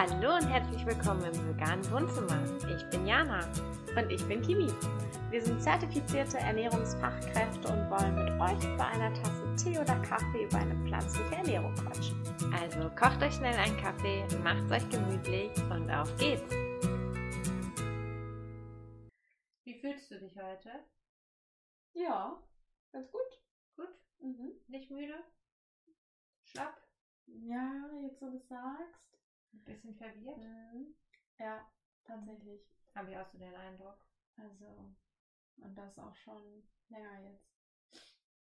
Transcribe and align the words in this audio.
Hallo 0.00 0.36
und 0.36 0.46
herzlich 0.46 0.86
willkommen 0.86 1.24
im 1.24 1.48
veganen 1.48 1.90
Wohnzimmer. 1.90 2.38
Ich 2.72 2.88
bin 2.88 3.04
Jana. 3.04 3.40
Und 3.96 4.08
ich 4.12 4.24
bin 4.28 4.40
Kimi. 4.42 4.68
Wir 5.28 5.42
sind 5.42 5.60
zertifizierte 5.60 6.38
Ernährungsfachkräfte 6.38 7.66
und 7.66 7.90
wollen 7.90 8.14
mit 8.14 8.30
euch 8.40 8.76
bei 8.76 8.86
einer 8.86 9.12
Tasse 9.12 9.56
Tee 9.56 9.76
oder 9.76 10.00
Kaffee 10.02 10.44
über 10.44 10.58
eine 10.58 10.76
pflanzliche 10.86 11.34
Ernährung 11.34 11.74
quatschen. 11.74 12.22
Also 12.52 12.88
kocht 12.90 13.20
euch 13.24 13.34
schnell 13.34 13.56
einen 13.56 13.76
Kaffee, 13.76 14.24
macht 14.44 14.70
euch 14.70 14.88
gemütlich 14.88 15.50
und 15.68 15.90
auf 15.90 16.16
geht's. 16.16 16.54
Wie 19.64 19.80
fühlst 19.80 20.12
du 20.12 20.20
dich 20.20 20.36
heute? 20.40 20.70
Ja, 21.94 22.40
ganz 22.92 23.10
gut. 23.10 23.42
Gut? 23.74 23.90
Mhm. 24.20 24.52
Nicht 24.68 24.92
müde? 24.92 25.24
Schlapp? 26.44 26.80
Ja, 27.26 27.84
jetzt 28.00 28.20
so 28.20 28.30
du 28.30 28.38
sagst. 28.38 29.17
Ein 29.52 29.62
bisschen 29.64 29.94
verwirrt? 29.94 30.36
Mhm. 30.36 30.94
Ja, 31.38 31.64
tatsächlich. 32.04 32.60
Habe 32.94 33.10
ich 33.10 33.16
auch 33.16 33.26
so 33.26 33.38
den 33.38 33.54
Eindruck. 33.54 33.96
Also, 34.36 34.92
und 35.58 35.76
das 35.76 35.98
auch 35.98 36.14
schon 36.14 36.64
länger 36.88 37.16
jetzt. 37.16 37.48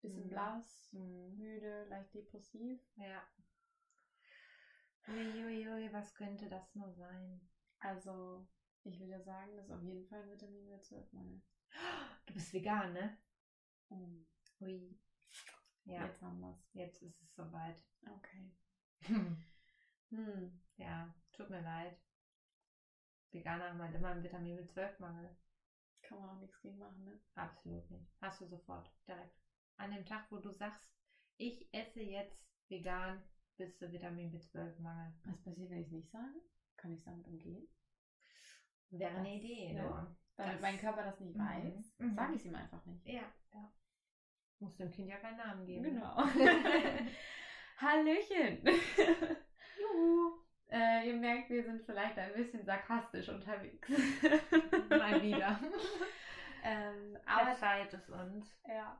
Bisschen 0.01 0.25
Mhm. 0.25 0.29
blass, 0.29 0.89
Mhm. 0.93 1.37
müde, 1.37 1.83
leicht 1.85 2.13
depressiv. 2.13 2.79
Ja. 2.97 3.23
Uiuiui, 5.07 5.91
was 5.91 6.13
könnte 6.13 6.47
das 6.47 6.73
nur 6.75 6.91
sein? 6.93 7.41
Also, 7.79 8.43
ich 8.83 8.99
würde 8.99 9.21
sagen, 9.21 9.55
das 9.55 9.65
ist 9.65 9.71
auf 9.71 9.81
jeden 9.83 10.05
Fall 10.05 10.21
ein 10.21 10.29
Vitamin 10.31 10.67
B12-Mangel. 10.67 11.41
Du 12.25 12.33
bist 12.33 12.53
vegan, 12.53 12.93
ne? 12.93 13.15
Mhm. 13.89 14.25
Ui. 14.61 14.95
Ja, 15.85 16.03
Jetzt 16.05 16.21
haben 16.21 16.39
wir's. 16.39 16.57
jetzt 16.73 17.01
ist 17.03 17.21
es 17.21 17.35
soweit. 17.35 17.83
Okay. 18.07 18.51
Hm. 20.11 20.51
Ja, 20.77 21.09
tut 21.33 21.49
mir 21.49 21.61
leid. 21.61 21.93
Veganer 23.31 23.69
haben 23.69 23.81
halt 23.81 23.93
immer 23.95 24.09
einen 24.09 24.23
Vitamin 24.23 24.57
B12-Mangel. 24.57 25.33
Kann 26.01 26.19
man 26.19 26.29
auch 26.29 26.35
nichts 26.37 26.59
gegen 26.61 26.77
machen, 26.77 27.03
ne? 27.03 27.17
Absolut 27.35 27.89
nicht. 27.89 28.07
Hast 28.21 28.39
du 28.39 28.45
sofort, 28.45 28.89
direkt. 29.07 29.35
An 29.77 29.91
dem 29.91 30.05
Tag, 30.05 30.23
wo 30.29 30.37
du 30.37 30.51
sagst, 30.51 30.89
ich 31.37 31.67
esse 31.73 31.99
jetzt 32.01 32.47
vegan, 32.69 33.21
bist 33.57 33.81
du 33.81 33.91
Vitamin 33.91 34.31
B12-Mangel. 34.31 35.13
Was 35.23 35.41
passiert, 35.41 35.69
wenn 35.69 35.79
ich 35.79 35.87
es 35.87 35.91
nicht 35.91 36.09
sage? 36.11 36.39
Kann 36.77 36.91
ich 36.91 37.01
damit 37.03 37.27
umgehen? 37.27 37.65
Wäre 38.91 39.17
eine 39.17 39.33
Idee, 39.35 39.73
ja. 39.73 40.01
ne? 40.01 40.11
Damit 40.37 40.53
Das- 40.55 40.61
mein 40.61 40.77
Körper 40.77 41.03
das 41.03 41.19
nicht 41.19 41.35
Mhm. 41.35 41.39
weiß, 41.41 41.95
Mhm. 41.99 42.15
sage 42.15 42.33
ich 42.33 42.39
es 42.39 42.45
ihm 42.45 42.55
einfach 42.55 42.85
nicht. 42.85 43.05
Ja, 43.05 43.27
ja. 43.53 43.69
Muss 44.59 44.75
dem 44.77 44.89
Kind 44.89 45.09
ja 45.09 45.17
keinen 45.17 45.37
Namen 45.37 45.65
geben. 45.65 45.83
Genau. 45.83 46.15
Hallöchen! 47.77 48.63
Juhu. 49.95 50.33
äh, 50.69 51.07
ihr 51.07 51.15
merkt, 51.15 51.49
wir 51.49 51.63
sind 51.63 51.83
vielleicht 51.85 52.17
ein 52.17 52.33
bisschen 52.33 52.65
sarkastisch 52.65 53.29
unterwegs. 53.29 53.89
Mal 54.89 55.21
wieder. 55.21 55.59
ähm, 56.63 57.17
aber, 57.25 57.51
Verzeiht 57.55 57.93
es 57.93 58.09
uns. 58.09 58.45
ja, 58.67 58.97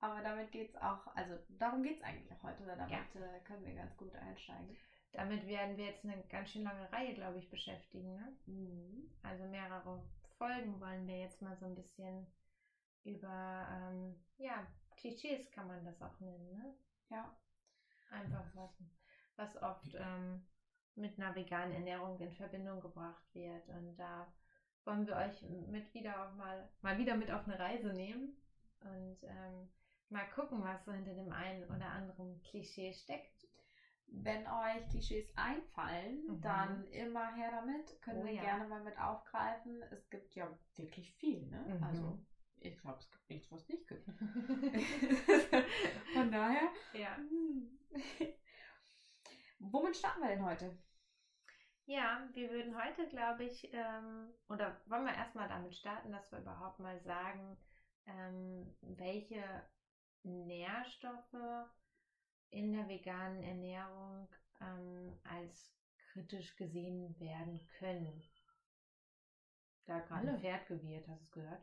aber 0.00 0.20
damit 0.22 0.50
geht's 0.50 0.76
auch, 0.76 1.06
also 1.14 1.38
darum 1.50 1.82
geht 1.82 1.98
es 1.98 2.02
eigentlich 2.02 2.32
auch 2.32 2.42
heute, 2.42 2.62
oder 2.62 2.76
damit 2.76 2.92
äh, 2.92 3.40
können 3.44 3.64
wir 3.64 3.74
ganz 3.74 3.96
gut 3.96 4.14
einsteigen. 4.16 4.76
Damit 5.12 5.46
werden 5.46 5.76
wir 5.76 5.86
jetzt 5.86 6.04
eine 6.04 6.22
ganz 6.28 6.50
schön 6.50 6.62
lange 6.62 6.90
Reihe, 6.92 7.14
glaube 7.14 7.38
ich, 7.38 7.50
beschäftigen. 7.50 8.14
Ne? 8.14 8.36
Mhm. 8.46 9.10
Also 9.22 9.44
mehrere 9.44 10.02
Folgen 10.38 10.80
wollen 10.80 11.06
wir 11.06 11.18
jetzt 11.18 11.42
mal 11.42 11.56
so 11.56 11.66
ein 11.66 11.74
bisschen 11.74 12.26
über, 13.04 13.66
ähm, 13.72 14.14
ja, 14.38 14.66
Klischees 14.96 15.50
kann 15.50 15.66
man 15.66 15.84
das 15.84 16.00
auch 16.00 16.18
nennen. 16.20 16.52
Ne? 16.52 16.74
Ja, 17.08 17.34
Einfach 18.10 18.44
was, 18.54 18.70
was 19.40 19.62
oft 19.62 19.94
ähm, 19.94 20.42
mit 20.96 21.18
einer 21.18 21.34
veganen 21.34 21.74
Ernährung 21.74 22.18
in 22.20 22.32
Verbindung 22.32 22.80
gebracht 22.80 23.24
wird. 23.34 23.68
Und 23.68 23.96
da 23.96 24.30
wollen 24.84 25.06
wir 25.06 25.16
euch 25.16 25.42
mit 25.70 25.92
wieder 25.94 26.26
auch 26.28 26.34
mal, 26.36 26.68
mal 26.82 26.98
wieder 26.98 27.16
mit 27.16 27.30
auf 27.30 27.46
eine 27.46 27.58
Reise 27.58 27.92
nehmen 27.92 28.36
und 28.80 29.18
ähm, 29.24 29.68
mal 30.10 30.26
gucken, 30.34 30.62
was 30.62 30.84
so 30.84 30.92
hinter 30.92 31.14
dem 31.14 31.32
einen 31.32 31.64
oder 31.64 31.86
anderen 31.86 32.40
Klischee 32.42 32.92
steckt. 32.92 33.46
wenn 34.12 34.44
euch 34.44 34.88
Klischees 34.90 35.32
einfallen, 35.36 36.26
Mhm. 36.26 36.40
dann 36.40 36.84
immer 36.88 37.32
her 37.36 37.48
damit. 37.52 38.02
Können 38.02 38.22
Oh 38.22 38.26
wir 38.26 38.32
ja. 38.32 38.42
gerne 38.42 38.68
mal 38.68 38.82
mit 38.82 38.98
aufgreifen. 38.98 39.80
Es 39.92 40.10
gibt 40.10 40.34
ja 40.34 40.48
wirklich 40.74 41.12
viel, 41.14 41.46
ne? 41.46 41.76
Mhm. 41.78 41.84
Also, 41.84 42.18
ich 42.58 42.76
glaube, 42.78 42.98
es 42.98 43.08
gibt 43.08 43.30
nichts, 43.30 43.52
was 43.52 43.60
es 43.62 43.68
nicht 43.68 43.86
gibt. 43.86 44.04
Von 46.14 46.32
daher. 46.32 46.68
ja. 46.92 47.16
Womit 49.60 49.96
starten 49.96 50.22
wir 50.22 50.28
denn 50.28 50.44
heute? 50.44 50.76
Ja, 51.86 52.20
wir 52.34 52.50
würden 52.50 52.76
heute, 52.80 53.08
glaube 53.08 53.44
ich, 53.44 53.68
ähm, 53.72 54.32
oder 54.48 54.80
wollen 54.86 55.04
wir 55.04 55.14
erstmal 55.14 55.48
damit 55.48 55.74
starten, 55.74 56.12
dass 56.12 56.30
wir 56.30 56.38
überhaupt 56.38 56.78
mal 56.78 56.98
sagen, 57.00 57.56
ähm, 58.06 58.64
welche 58.82 59.42
Nährstoffe 60.22 61.34
in 62.50 62.72
der 62.72 62.88
veganen 62.88 63.42
Ernährung 63.42 64.28
ähm, 64.60 65.18
als 65.24 65.72
kritisch 66.12 66.56
gesehen 66.56 67.18
werden 67.18 67.60
können. 67.78 68.22
Da 69.86 69.98
gerade 70.00 70.20
Alle. 70.20 70.32
ein 70.32 70.40
Pferd 70.40 70.66
gewirrt, 70.66 71.08
hast 71.08 71.20
du 71.20 71.24
es 71.24 71.32
gehört? 71.32 71.62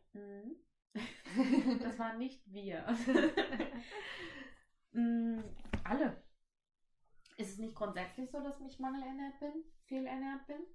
Das 1.83 1.99
waren 1.99 2.17
nicht 2.17 2.41
wir. 2.51 2.85
Mm, 4.93 5.39
Alle. 5.83 6.26
Ist 7.37 7.51
es 7.51 7.57
nicht 7.59 7.75
grundsätzlich 7.75 8.31
so, 8.31 8.41
dass 8.41 8.59
ich 8.61 8.79
mangelernährt 8.79 9.39
bin, 9.39 9.63
fehlernährt 9.85 10.47
bin, 10.47 10.65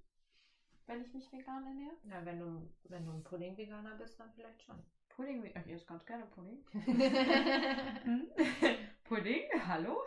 wenn 0.85 1.01
ich 1.01 1.13
mich 1.13 1.29
vegan 1.29 1.65
ernähre? 1.65 1.97
Na, 2.03 2.25
wenn 2.25 2.39
du, 2.39 2.69
wenn 2.83 3.05
du 3.05 3.11
ein 3.11 3.23
Pudding-Veganer 3.23 3.95
bist, 3.97 4.17
dann 4.17 4.31
vielleicht 4.31 4.63
schon. 4.63 4.81
Pudding, 5.09 5.43
ich 5.43 5.55
esse 5.55 5.85
ganz 5.85 6.05
gerne 6.05 6.25
Pudding. 6.27 6.65
Hm? 8.03 8.31
Pudding, 9.03 9.43
hallo? 9.67 10.03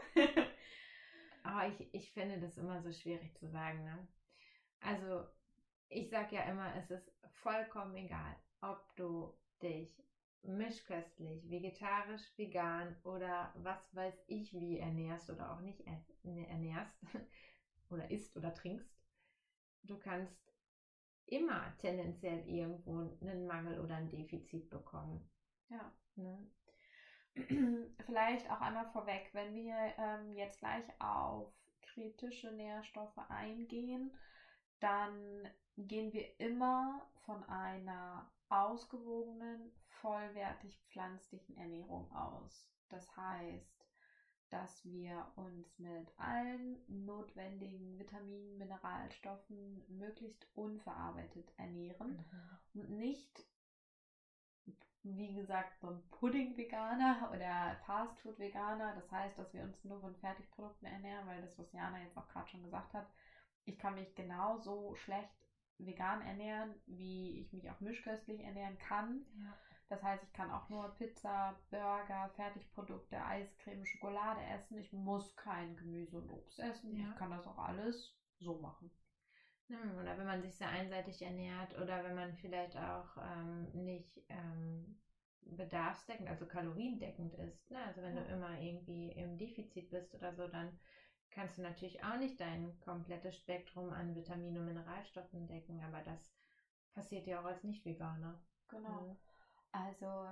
Aber 1.43 1.69
ich, 1.69 1.95
ich 1.95 2.11
finde 2.13 2.41
das 2.41 2.57
immer 2.57 2.81
so 2.81 2.91
schwierig 2.91 3.37
zu 3.37 3.47
sagen. 3.49 3.85
Ne? 3.85 4.09
Also, 4.81 5.27
ich 5.91 6.09
sage 6.09 6.37
ja 6.37 6.43
immer, 6.45 6.75
es 6.75 6.91
ist 6.91 7.13
vollkommen 7.43 7.95
egal, 7.97 8.35
ob 8.63 8.97
du 8.97 9.35
dich 9.63 10.03
mischköstlich, 10.43 11.49
vegetarisch, 11.51 12.33
vegan 12.37 12.97
oder 13.03 13.53
was 13.57 13.95
weiß 13.95 14.25
ich 14.27 14.53
wie 14.53 14.79
ernährst 14.79 15.31
oder 15.31 15.53
auch 15.53 15.61
nicht 15.61 15.85
ne, 16.23 16.47
ernährst 16.49 16.97
oder 17.91 18.11
isst 18.11 18.37
oder 18.37 18.55
trinkst. 18.55 18.95
Du 19.83 19.99
kannst 19.99 20.37
immer 21.27 21.77
tendenziell 21.79 22.47
irgendwo 22.49 22.99
einen 23.21 23.47
Mangel 23.47 23.81
oder 23.81 23.97
ein 23.97 24.09
Defizit 24.09 24.71
bekommen. 24.71 25.29
Ja. 25.69 25.93
Ne? 26.15 26.47
Vielleicht 28.07 28.51
auch 28.51 28.61
einmal 28.61 28.87
vorweg, 28.93 29.31
wenn 29.33 29.55
wir 29.55 29.75
ähm, 29.99 30.33
jetzt 30.33 30.61
gleich 30.61 30.85
auf 31.01 31.53
kritische 31.83 32.53
Nährstoffe 32.53 33.19
eingehen, 33.29 34.13
dann 34.81 35.49
gehen 35.77 36.13
wir 36.13 36.39
immer 36.41 37.07
von 37.25 37.43
einer 37.45 38.31
ausgewogenen, 38.49 39.73
vollwertig 40.01 40.79
pflanzlichen 40.89 41.57
Ernährung 41.57 42.11
aus. 42.13 42.69
Das 42.89 43.17
heißt, 43.17 43.77
dass 44.51 44.85
wir 44.85 45.27
uns 45.37 45.79
mit 45.79 46.13
allen 46.19 46.79
notwendigen 47.05 47.99
Vitaminen, 47.99 48.59
Mineralstoffen 48.59 49.85
möglichst 49.89 50.47
unverarbeitet 50.55 51.53
ernähren 51.57 52.25
und 52.75 52.91
nicht, 52.91 53.45
wie 55.03 55.35
gesagt, 55.35 55.79
so 55.81 55.91
ein 55.91 56.03
Pudding-Veganer 56.11 57.31
oder 57.35 57.77
Fastfood-Veganer. 57.87 58.95
Das 58.95 59.11
heißt, 59.11 59.39
dass 59.39 59.53
wir 59.53 59.63
uns 59.63 59.85
nur 59.85 60.01
von 60.01 60.15
Fertigprodukten 60.17 60.87
ernähren, 60.87 61.27
weil 61.27 61.43
das, 61.43 61.59
was 61.59 61.73
Jana 61.73 62.01
jetzt 62.03 62.17
auch 62.17 62.29
gerade 62.29 62.49
schon 62.49 62.63
gesagt 62.63 62.95
hat, 62.95 63.09
ich 63.65 63.79
kann 63.79 63.95
mich 63.95 64.15
genauso 64.15 64.95
schlecht 64.95 65.29
vegan 65.79 66.23
ernähren, 66.23 66.75
wie 66.87 67.41
ich 67.41 67.53
mich 67.53 67.69
auch 67.71 67.81
mischköstlich 67.81 68.41
ernähren 68.41 68.79
kann. 68.79 69.27
Ja. 69.39 69.57
Das 69.89 70.03
heißt, 70.03 70.23
ich 70.25 70.33
kann 70.33 70.51
auch 70.51 70.69
nur 70.69 70.89
Pizza, 70.89 71.55
Burger, 71.71 72.29
Fertigprodukte, 72.31 73.23
Eiscreme, 73.23 73.85
Schokolade 73.85 74.41
essen. 74.43 74.79
Ich 74.79 74.93
muss 74.93 75.37
kein 75.37 75.77
Gemüse 75.77 76.19
und 76.19 76.29
Obst 76.29 76.59
essen. 76.59 76.97
Ja. 76.97 77.13
Ich 77.13 77.15
kann 77.19 77.31
das 77.31 77.47
auch 77.47 77.59
alles 77.59 78.13
so 78.39 78.57
machen. 78.57 78.91
Oder 80.01 80.17
wenn 80.17 80.27
man 80.27 80.43
sich 80.43 80.55
sehr 80.55 80.69
einseitig 80.69 81.23
ernährt 81.23 81.77
oder 81.79 82.03
wenn 82.05 82.15
man 82.15 82.35
vielleicht 82.35 82.77
auch 82.77 83.17
ähm, 83.21 83.69
nicht 83.85 84.23
ähm, 84.29 84.95
bedarfsdeckend, 85.41 86.29
also 86.29 86.47
kaloriendeckend 86.47 87.35
ist. 87.35 87.71
Ne? 87.71 87.79
Also 87.83 88.01
wenn 88.03 88.15
Ja. 88.15 88.23
du 88.23 88.29
immer 88.33 88.59
irgendwie 88.61 89.09
im 89.11 89.37
Defizit 89.39 89.89
bist 89.91 90.15
oder 90.15 90.33
so, 90.33 90.47
dann 90.47 90.73
kannst 91.31 91.59
du 91.59 91.63
natürlich 91.63 92.03
auch 92.05 92.17
nicht 92.17 92.39
dein 92.41 92.79
komplettes 92.81 93.35
Spektrum 93.35 93.91
an 93.93 94.15
Vitaminen 94.15 94.59
und 94.59 94.65
Mineralstoffen 94.67 95.47
decken, 95.49 95.83
aber 95.83 96.01
das 96.01 96.33
passiert 96.93 97.27
ja 97.27 97.41
auch 97.41 97.45
als 97.45 97.65
Nicht-Veganer. 97.65 98.39
Genau. 98.69 99.03
Mhm. 99.03 99.17
Also, 99.77 100.27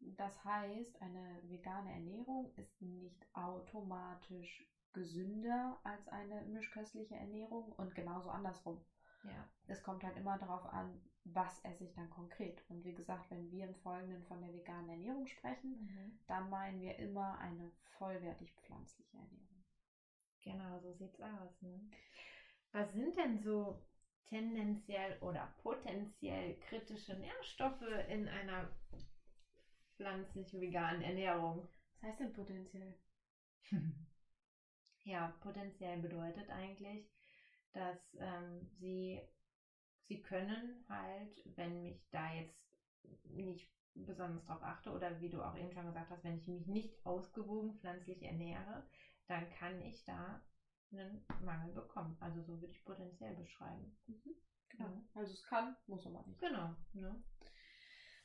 das 0.00 0.44
heißt, 0.44 1.00
eine 1.00 1.40
vegane 1.44 1.92
Ernährung 1.92 2.50
ist 2.56 2.82
nicht 2.82 3.24
automatisch 3.32 4.64
gesünder 4.92 5.78
als 5.84 6.08
eine 6.08 6.42
mischköstliche 6.42 7.14
Ernährung 7.14 7.70
und 7.72 7.94
genauso 7.94 8.30
andersrum. 8.30 8.80
Ja. 9.22 9.48
Es 9.66 9.82
kommt 9.82 10.02
halt 10.04 10.16
immer 10.16 10.36
darauf 10.38 10.66
an, 10.66 11.00
was 11.24 11.60
esse 11.60 11.84
ich 11.84 11.94
dann 11.94 12.10
konkret. 12.10 12.62
Und 12.68 12.84
wie 12.84 12.94
gesagt, 12.94 13.30
wenn 13.30 13.50
wir 13.50 13.64
im 13.64 13.74
Folgenden 13.76 14.24
von 14.24 14.40
der 14.40 14.52
veganen 14.52 14.88
Ernährung 14.90 15.26
sprechen, 15.26 15.78
Mhm. 15.80 16.18
dann 16.26 16.50
meinen 16.50 16.80
wir 16.80 16.98
immer 16.98 17.38
eine 17.38 17.70
vollwertig 17.96 18.52
pflanzliche 18.54 19.16
Ernährung. 19.16 19.64
Genau, 20.42 20.78
so 20.80 20.92
sieht's 20.92 21.20
aus. 21.20 21.62
Ne? 21.62 21.80
Was 22.72 22.92
sind 22.92 23.16
denn 23.16 23.38
so 23.38 23.80
tendenziell 24.28 25.16
oder 25.20 25.46
potenziell 25.58 26.54
kritische 26.60 27.14
Nährstoffe 27.14 27.82
in 28.08 28.28
einer 28.28 28.68
pflanzlichen 29.96 30.60
veganen 30.60 31.00
Ernährung? 31.00 31.64
Was 31.94 32.02
heißt 32.02 32.20
denn 32.20 32.32
potenziell? 32.32 32.94
Ja, 35.06 35.28
potenziell 35.40 35.98
bedeutet 35.98 36.48
eigentlich, 36.48 37.06
dass 37.72 38.16
ähm, 38.18 38.66
sie, 38.78 39.20
sie 40.08 40.16
können 40.22 40.82
halt, 40.88 41.42
wenn 41.56 41.84
ich 41.84 42.08
da 42.10 42.26
jetzt 42.30 42.56
nicht 43.24 43.68
besonders 43.94 44.42
drauf 44.44 44.62
achte 44.62 44.90
oder 44.90 45.20
wie 45.20 45.28
du 45.28 45.42
auch 45.42 45.54
eben 45.54 45.70
schon 45.72 45.84
gesagt 45.84 46.10
hast, 46.10 46.24
wenn 46.24 46.36
ich 46.36 46.48
mich 46.48 46.66
nicht 46.66 46.94
ausgewogen 47.04 47.74
pflanzlich 47.74 48.22
ernähre, 48.22 48.82
dann 49.26 49.48
kann 49.50 49.80
ich 49.82 50.02
da 50.04 50.40
einen 50.92 51.20
Mangel 51.40 51.72
bekommen. 51.72 52.16
Also 52.20 52.42
so 52.42 52.60
würde 52.60 52.72
ich 52.72 52.84
potenziell 52.84 53.34
beschreiben. 53.34 53.92
Genau. 54.68 54.88
Mhm. 54.88 55.04
Also 55.14 55.32
es 55.32 55.42
kann, 55.42 55.74
muss 55.86 56.06
aber 56.06 56.22
nicht. 56.26 56.40
Genau. 56.40 56.74
Ne? 56.92 57.18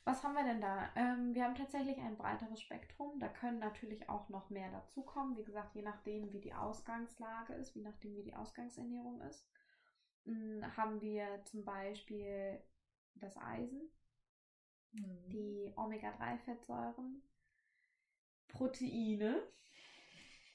Was 0.04 0.22
haben 0.22 0.32
wir 0.32 0.44
denn 0.44 0.60
da? 0.60 0.88
Ähm, 0.94 1.34
wir 1.34 1.42
haben 1.44 1.54
tatsächlich 1.54 2.00
ein 2.00 2.16
breiteres 2.16 2.60
Spektrum. 2.60 3.18
Da 3.20 3.28
können 3.28 3.58
natürlich 3.58 4.08
auch 4.08 4.28
noch 4.28 4.48
mehr 4.48 4.70
dazukommen. 4.70 5.36
Wie 5.36 5.42
gesagt, 5.44 5.74
je 5.74 5.82
nachdem, 5.82 6.32
wie 6.32 6.40
die 6.40 6.54
Ausgangslage 6.54 7.52
ist, 7.52 7.74
je 7.74 7.82
nachdem, 7.82 8.16
wie 8.16 8.22
die 8.22 8.34
Ausgangsernährung 8.34 9.20
ist, 9.20 9.44
mh, 10.24 10.76
haben 10.76 11.00
wir 11.00 11.40
zum 11.44 11.64
Beispiel 11.64 12.58
das 13.14 13.36
Eisen, 13.36 13.86
Mhm. 14.92 15.28
die 15.30 15.70
Omega-3-Fettsäuren, 15.76 17.22
Proteine, 18.48 19.38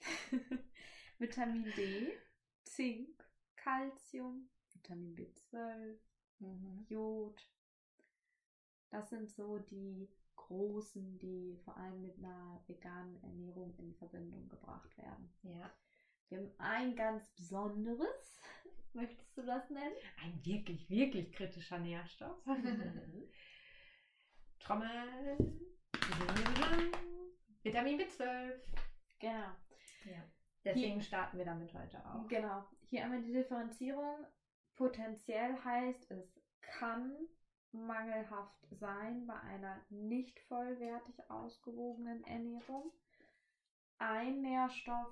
Vitamin 1.19 1.71
D, 1.75 2.11
Zink, 2.63 3.23
Calcium, 3.55 4.49
Vitamin 4.73 5.15
B12, 5.15 5.97
Mhm. 6.39 6.85
Jod. 6.89 7.41
Das 8.89 9.09
sind 9.09 9.29
so 9.31 9.59
die 9.59 10.09
großen, 10.35 11.17
die 11.19 11.57
vor 11.63 11.77
allem 11.77 12.01
mit 12.01 12.17
einer 12.17 12.61
veganen 12.67 13.21
Ernährung 13.23 13.73
in 13.77 13.93
Verbindung 13.95 14.49
gebracht 14.49 14.97
werden. 14.97 15.33
Ja. 15.43 15.71
Wir 16.27 16.39
haben 16.39 16.51
ein 16.57 16.95
ganz 16.95 17.23
besonderes. 17.35 18.41
Möchtest 18.93 19.37
du 19.37 19.43
das 19.43 19.69
nennen? 19.69 19.95
Ein 20.21 20.45
wirklich, 20.45 20.89
wirklich 20.89 21.31
kritischer 21.31 21.79
Nährstoff. 21.79 22.37
Trommel. 24.59 25.37
Vitamin 27.63 27.99
B12. 27.99 28.59
genau. 29.19 29.55
Ja. 30.05 30.23
Deswegen 30.65 31.01
starten 31.01 31.37
wir 31.37 31.45
damit 31.45 31.73
heute 31.73 32.03
auch. 32.05 32.27
Genau. 32.27 32.63
Hier 32.89 33.03
einmal 33.03 33.21
die 33.21 33.31
Differenzierung. 33.31 34.25
Potenziell 34.75 35.55
heißt, 35.63 36.09
es 36.11 36.41
kann 36.61 37.15
mangelhaft 37.71 38.65
sein 38.71 39.25
bei 39.27 39.39
einer 39.41 39.79
nicht 39.89 40.39
vollwertig 40.41 41.29
ausgewogenen 41.29 42.23
Ernährung. 42.23 42.91
Ein 43.99 44.41
Nährstoff 44.41 45.09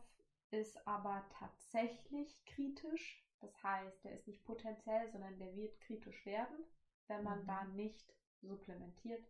ist 0.50 0.85
aber 0.88 1.23
tatsächlich 1.29 2.44
kritisch. 2.45 3.23
Das 3.39 3.61
heißt, 3.61 4.03
der 4.03 4.13
ist 4.13 4.27
nicht 4.27 4.44
potenziell, 4.44 5.09
sondern 5.09 5.38
der 5.38 5.53
wird 5.55 5.79
kritisch 5.81 6.25
werden, 6.25 6.57
wenn 7.07 7.23
man 7.23 7.41
Mhm. 7.41 7.47
da 7.47 7.63
nicht 7.63 8.13
supplementiert. 8.41 9.29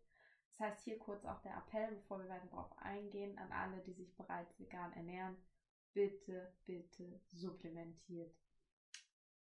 Das 0.52 0.60
heißt, 0.68 0.82
hier 0.82 0.98
kurz 0.98 1.26
auch 1.26 1.40
der 1.40 1.56
Appell, 1.58 1.92
bevor 1.92 2.20
wir 2.20 2.30
weiter 2.30 2.48
darauf 2.48 2.72
eingehen, 2.78 3.38
an 3.40 3.52
alle, 3.52 3.82
die 3.82 3.94
sich 3.94 4.16
bereits 4.16 4.58
vegan 4.60 4.94
ernähren. 4.94 5.38
Bitte, 5.94 6.52
bitte 6.66 7.22
supplementiert. 7.32 8.34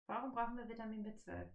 Warum 0.07 0.33
brauchen 0.33 0.57
wir 0.57 0.69
Vitamin 0.69 1.05
B12? 1.05 1.49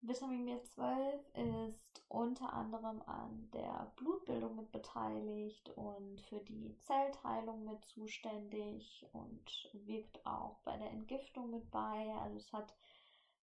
Vitamin 0.00 0.46
B12 0.48 1.68
ist 1.68 2.04
unter 2.08 2.52
anderem 2.52 3.02
an 3.02 3.48
der 3.52 3.92
Blutbildung 3.96 4.56
mit 4.56 4.72
beteiligt 4.72 5.68
und 5.70 6.20
für 6.22 6.40
die 6.40 6.76
Zellteilung 6.82 7.64
mit 7.64 7.84
zuständig 7.84 9.06
und 9.12 9.70
wirkt 9.72 10.24
auch 10.26 10.58
bei 10.64 10.76
der 10.76 10.90
Entgiftung 10.90 11.50
mit 11.50 11.70
bei. 11.70 12.12
Also 12.20 12.36
es 12.38 12.52
hat 12.52 12.74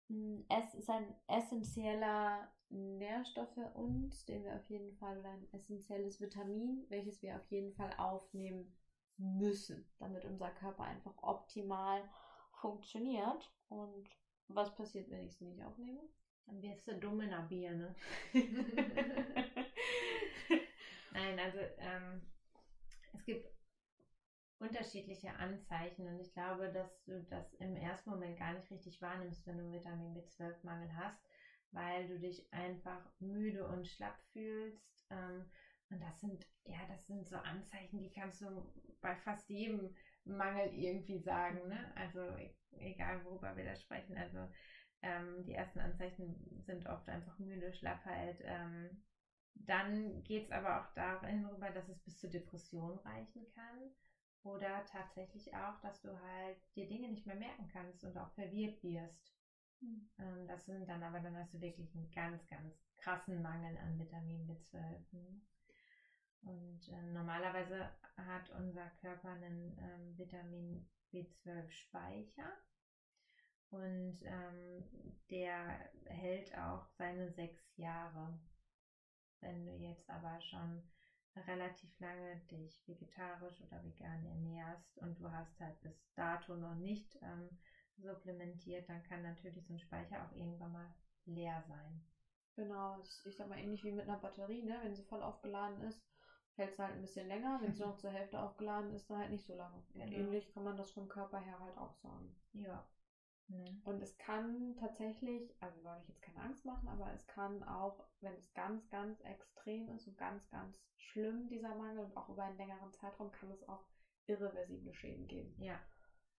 mh, 0.10 0.44
es 0.50 0.74
ist 0.76 0.90
ein 0.90 1.16
essentieller 1.28 2.50
Nährstoff 2.70 3.54
für 3.54 3.70
uns, 3.72 4.26
den 4.26 4.44
wir 4.44 4.56
auf 4.56 4.70
jeden 4.70 4.94
Fall 4.98 5.18
oder 5.20 5.30
ein 5.30 5.48
essentielles 5.54 6.20
Vitamin, 6.20 6.86
welches 6.90 7.22
wir 7.22 7.36
auf 7.38 7.50
jeden 7.52 7.74
Fall 7.74 7.94
aufnehmen 7.98 8.74
müssen, 9.18 9.86
damit 10.00 10.26
unser 10.26 10.52
Körper 10.52 10.84
einfach 10.84 11.14
optimal 11.22 12.06
funktioniert. 12.52 13.52
Und 13.70 14.10
was 14.48 14.74
passiert, 14.76 15.10
wenn 15.10 15.24
ich 15.24 15.34
es 15.34 15.42
nicht 15.42 15.64
aufnehme? 15.64 16.02
Dann 16.46 16.62
wirst 16.62 16.88
du 16.88 16.96
dumm 16.96 17.22
in 17.22 17.30
der 17.32 17.42
Bier, 17.42 17.74
ne? 17.74 17.94
Nein, 21.12 21.40
also 21.40 21.60
ähm, 21.78 22.22
es 23.14 23.24
gibt 23.26 23.48
unterschiedliche 24.60 25.34
Anzeichen 25.36 26.08
und 26.08 26.20
ich 26.20 26.34
glaube, 26.34 26.70
dass 26.70 27.02
du 27.04 27.22
das 27.30 27.54
im 27.56 27.76
ersten 27.76 28.10
Moment 28.10 28.38
gar 28.38 28.52
nicht 28.54 28.70
richtig 28.72 29.02
wahrnimmst, 29.02 29.46
wenn 29.46 29.58
du 29.58 29.72
Vitamin 29.72 30.14
B12-Mangel 30.14 30.94
hast, 30.96 31.20
weil 31.72 32.06
du 32.08 32.18
dich 32.20 32.46
einfach 32.52 33.10
müde 33.20 33.68
und 33.68 33.88
schlapp 33.88 34.18
fühlst. 34.32 34.82
Ähm, 35.10 35.46
und 35.96 36.02
das 36.02 36.20
sind, 36.20 36.46
ja, 36.66 36.86
das 36.88 37.08
sind 37.08 37.26
so 37.26 37.38
Anzeichen, 37.38 38.02
die 38.02 38.10
kannst 38.10 38.42
du 38.42 38.70
bei 39.00 39.16
fast 39.16 39.50
jedem 39.50 39.90
Mangel 40.26 40.68
irgendwie 40.74 41.20
sagen, 41.20 41.70
ne? 41.70 41.90
Also 41.96 42.20
e- 42.20 42.52
egal 42.80 43.24
worüber 43.24 43.56
wir 43.56 43.64
da 43.64 43.76
sprechen. 43.76 44.18
Also 44.18 44.46
ähm, 45.02 45.42
die 45.46 45.54
ersten 45.54 45.80
Anzeichen 45.80 46.36
sind 46.60 46.86
oft 46.90 47.08
einfach 47.08 47.40
müde, 47.40 47.72
Schlappheit. 47.72 48.42
Ähm, 48.44 49.00
dann 49.56 50.22
geht 50.24 50.44
es 50.44 50.52
aber 50.52 50.80
auch 50.80 50.88
darin 50.96 51.46
rüber, 51.46 51.72
dass 51.72 51.88
es 51.88 52.02
bis 52.02 52.18
zur 52.18 52.30
Depression 52.30 52.98
reichen 52.98 53.48
kann. 53.56 53.90
Oder 54.44 54.84
tatsächlich 54.86 55.54
auch, 55.54 55.78
dass 55.80 56.02
du 56.02 56.20
halt 56.20 56.58
dir 56.76 56.86
Dinge 56.86 57.08
nicht 57.08 57.26
mehr 57.26 57.36
merken 57.36 57.68
kannst 57.72 58.04
und 58.04 58.18
auch 58.18 58.30
verwirrt 58.32 58.84
wirst. 58.84 59.32
Ähm, 60.20 60.46
das 60.48 60.66
sind 60.66 60.88
dann 60.90 61.04
aber, 61.04 61.20
dann 61.22 61.38
hast 61.38 61.54
du 61.54 61.62
wirklich 61.62 61.96
einen 61.96 62.10
ganz, 62.12 62.46
ganz 62.48 62.76
krassen 62.98 63.42
Mangel 63.42 63.78
an 63.78 63.98
Vitamin 63.98 64.46
B12. 64.46 65.14
ne? 65.14 65.42
Und 66.46 66.88
äh, 66.90 67.02
normalerweise 67.12 67.90
hat 68.18 68.50
unser 68.52 68.88
Körper 69.02 69.30
einen 69.30 69.76
ähm, 69.80 70.18
Vitamin 70.18 70.86
B12-Speicher. 71.12 72.50
Und 73.72 74.16
ähm, 74.22 74.84
der 75.32 75.90
hält 76.06 76.56
auch 76.58 76.86
seine 76.98 77.30
sechs 77.32 77.76
Jahre. 77.78 78.38
Wenn 79.42 79.66
du 79.66 79.74
jetzt 79.74 80.08
aber 80.10 80.40
schon 80.40 80.84
relativ 81.48 82.00
lange 82.00 82.38
dich 82.52 82.88
vegetarisch 82.88 83.60
oder 83.62 83.84
vegan 83.84 84.24
ernährst 84.26 84.98
und 85.00 85.20
du 85.20 85.30
hast 85.30 85.60
halt 85.60 85.80
bis 85.82 86.08
dato 86.14 86.56
noch 86.56 86.76
nicht 86.76 87.18
ähm, 87.22 87.54
supplementiert, 87.98 88.88
dann 88.88 89.04
kann 89.04 89.22
natürlich 89.22 89.66
so 89.66 89.74
ein 89.74 89.80
Speicher 89.80 90.24
auch 90.24 90.32
irgendwann 90.32 90.72
mal 90.72 90.94
leer 91.26 91.62
sein. 91.68 92.02
Genau, 92.56 93.02
ich 93.26 93.36
sag 93.36 93.48
mal, 93.48 93.58
ähnlich 93.58 93.84
wie 93.84 93.92
mit 93.92 94.08
einer 94.08 94.16
Batterie, 94.16 94.64
ne? 94.64 94.80
Wenn 94.82 94.96
sie 94.96 95.04
voll 95.04 95.22
aufgeladen 95.22 95.82
ist, 95.82 96.02
hält 96.56 96.72
es 96.72 96.80
halt 96.80 96.94
ein 96.94 97.02
bisschen 97.02 97.28
länger. 97.28 97.60
Wenn 97.62 97.74
sie 97.74 97.84
noch 97.86 97.98
zur 97.98 98.12
Hälfte 98.12 98.40
aufgeladen 98.40 98.94
ist, 98.94 99.10
dann 99.10 99.20
halt 99.20 99.32
nicht 99.32 99.46
so 99.46 99.56
lange. 99.56 99.76
Und 99.94 99.94
Genau. 99.94 100.18
ähnlich 100.18 100.50
kann 100.54 100.64
man 100.64 100.78
das 100.78 100.92
vom 100.92 101.08
Körper 101.08 101.40
her 101.40 101.60
halt 101.60 101.78
auch 101.78 101.94
sagen. 101.96 102.36
Ja. 102.54 102.86
Ne? 103.48 103.64
Und 103.84 104.02
es 104.02 104.18
kann 104.18 104.76
tatsächlich, 104.76 105.56
also 105.62 105.80
soll 105.82 105.98
ich 106.02 106.08
jetzt 106.08 106.22
keine 106.22 106.42
Angst 106.42 106.66
machen, 106.66 106.88
aber 106.88 107.14
es 107.14 107.28
kann 107.28 107.64
auch, 107.64 108.08
wenn 108.22 108.34
es 108.34 108.54
ganz, 108.54 108.90
ganz 108.90 109.22
extrem 109.22 109.88
ist 109.90 110.08
und 110.08 110.18
ganz, 110.18 110.50
ganz 110.50 110.82
schlimm, 110.98 111.48
dieser 111.48 111.76
Mangel 111.76 112.06
und 112.06 112.18
auch 112.18 112.30
über 112.30 112.44
einen 112.44 112.58
längeren 112.58 112.92
Zeitraum, 112.92 113.32
kann 113.32 113.52
es 113.52 113.68
auch 113.70 113.86
irreversible 114.26 114.94
Schäden 114.94 115.28
geben. 115.28 115.56
Ja. 115.62 115.80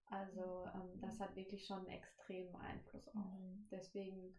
Also 0.06 0.68
ähm, 0.74 1.00
das 1.00 1.20
hat 1.20 1.34
wirklich 1.36 1.66
schon 1.66 1.78
einen 1.80 1.88
extremen 1.90 2.54
Einfluss 2.56 3.08
auch. 3.08 3.38
Mhm. 3.38 3.68
Deswegen 3.70 4.36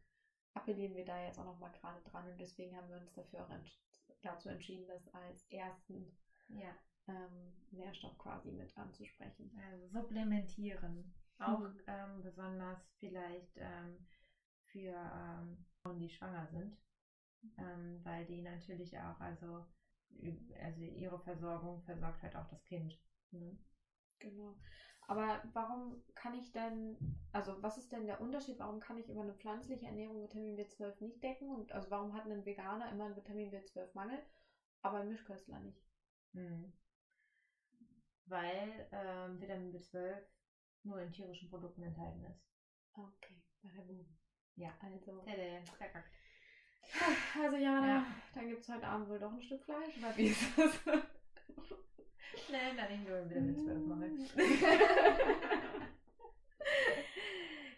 appellieren 0.54 0.96
wir 0.96 1.06
da 1.06 1.24
jetzt 1.24 1.40
auch 1.40 1.46
nochmal 1.46 1.72
gerade 1.72 2.02
dran 2.10 2.30
und 2.30 2.40
deswegen 2.40 2.76
haben 2.76 2.90
wir 2.90 2.98
uns 2.98 3.14
dafür 3.14 3.46
auch 3.46 3.50
dazu 4.22 4.50
entschieden, 4.50 4.88
das 4.88 5.08
als 5.14 5.44
ersten 5.50 6.12
Ja. 6.50 6.74
ähm, 7.08 7.54
Nährstoff 7.72 8.18
quasi 8.18 8.52
mit 8.52 8.76
anzusprechen. 8.78 9.52
Also 9.58 9.88
supplementieren. 9.88 11.10
Auch 11.40 11.60
Mhm. 11.62 11.84
ähm, 11.88 12.22
besonders 12.22 12.80
vielleicht 13.00 13.52
ähm, 13.58 14.02
für 14.66 14.92
ähm, 15.14 15.64
Frauen, 15.82 16.00
die 16.00 16.10
schwanger 16.10 16.48
sind. 16.48 16.76
Ähm, 17.58 18.00
weil 18.04 18.26
die 18.26 18.42
natürlich 18.42 18.98
auch, 19.00 19.20
also, 19.20 19.64
also 20.60 20.82
ihre 20.82 21.18
Versorgung 21.20 21.80
versorgt 21.82 22.22
halt 22.22 22.36
auch 22.36 22.46
das 22.48 22.64
Kind. 22.66 22.98
Ne? 23.32 23.58
Genau. 24.20 24.56
Aber 25.08 25.42
warum 25.54 26.04
kann 26.16 26.34
ich 26.34 26.52
denn, 26.52 26.98
also 27.32 27.62
was 27.64 27.78
ist 27.78 27.92
denn 27.94 28.06
der 28.08 28.20
Unterschied? 28.20 28.60
Warum 28.60 28.80
kann 28.82 28.98
ich 28.98 29.10
über 29.10 29.22
eine 29.22 29.34
pflanzliche 29.34 29.86
Ernährung 29.86 30.22
Vitamin 30.22 30.58
B12 30.58 31.02
nicht 31.02 31.24
decken? 31.24 31.50
Und 31.50 31.72
also 31.72 31.90
warum 31.90 32.14
hat 32.14 32.26
ein 32.26 32.46
Veganer 32.46 32.92
immer 32.92 33.06
einen 33.06 33.16
Vitamin 33.16 33.50
B12-Mangel, 33.50 34.20
aber 34.82 34.98
ein 34.98 35.08
Mischköstler 35.10 35.60
nicht? 35.60 35.82
Mhm. 36.34 36.74
Weil 38.26 38.90
ähm, 38.92 39.40
Vitamin 39.40 39.74
B12 39.74 40.18
nur 40.84 41.00
in 41.02 41.12
tierischen 41.14 41.50
Produkten 41.50 41.84
enthalten 41.84 42.26
ist. 42.26 42.44
Okay, 42.94 43.42
bei 43.62 43.70
der 43.70 43.84
Boom. 43.84 44.06
Ja. 44.56 44.72
Also. 44.82 45.22
Tada, 45.22 45.62
verkackt. 45.78 46.10
Also 47.40 47.58
Jana, 47.58 47.88
Ja. 47.88 48.06
dann 48.34 48.48
gibt 48.50 48.62
es 48.62 48.70
heute 48.70 48.88
Abend 48.88 49.08
wohl 49.10 49.20
doch 49.20 49.32
ein 49.32 49.42
Stück 49.42 49.64
Fleisch, 49.64 49.98
oder 49.98 50.16
wie 50.18 50.28
ist 50.28 50.58
das? 50.58 50.72
Nein, 52.52 52.78
dann 52.78 52.90
nehmen 52.90 53.06
wir 53.06 53.30
Vitamin 53.30 53.56
B12 53.56 53.86
Mangel. 53.86 54.12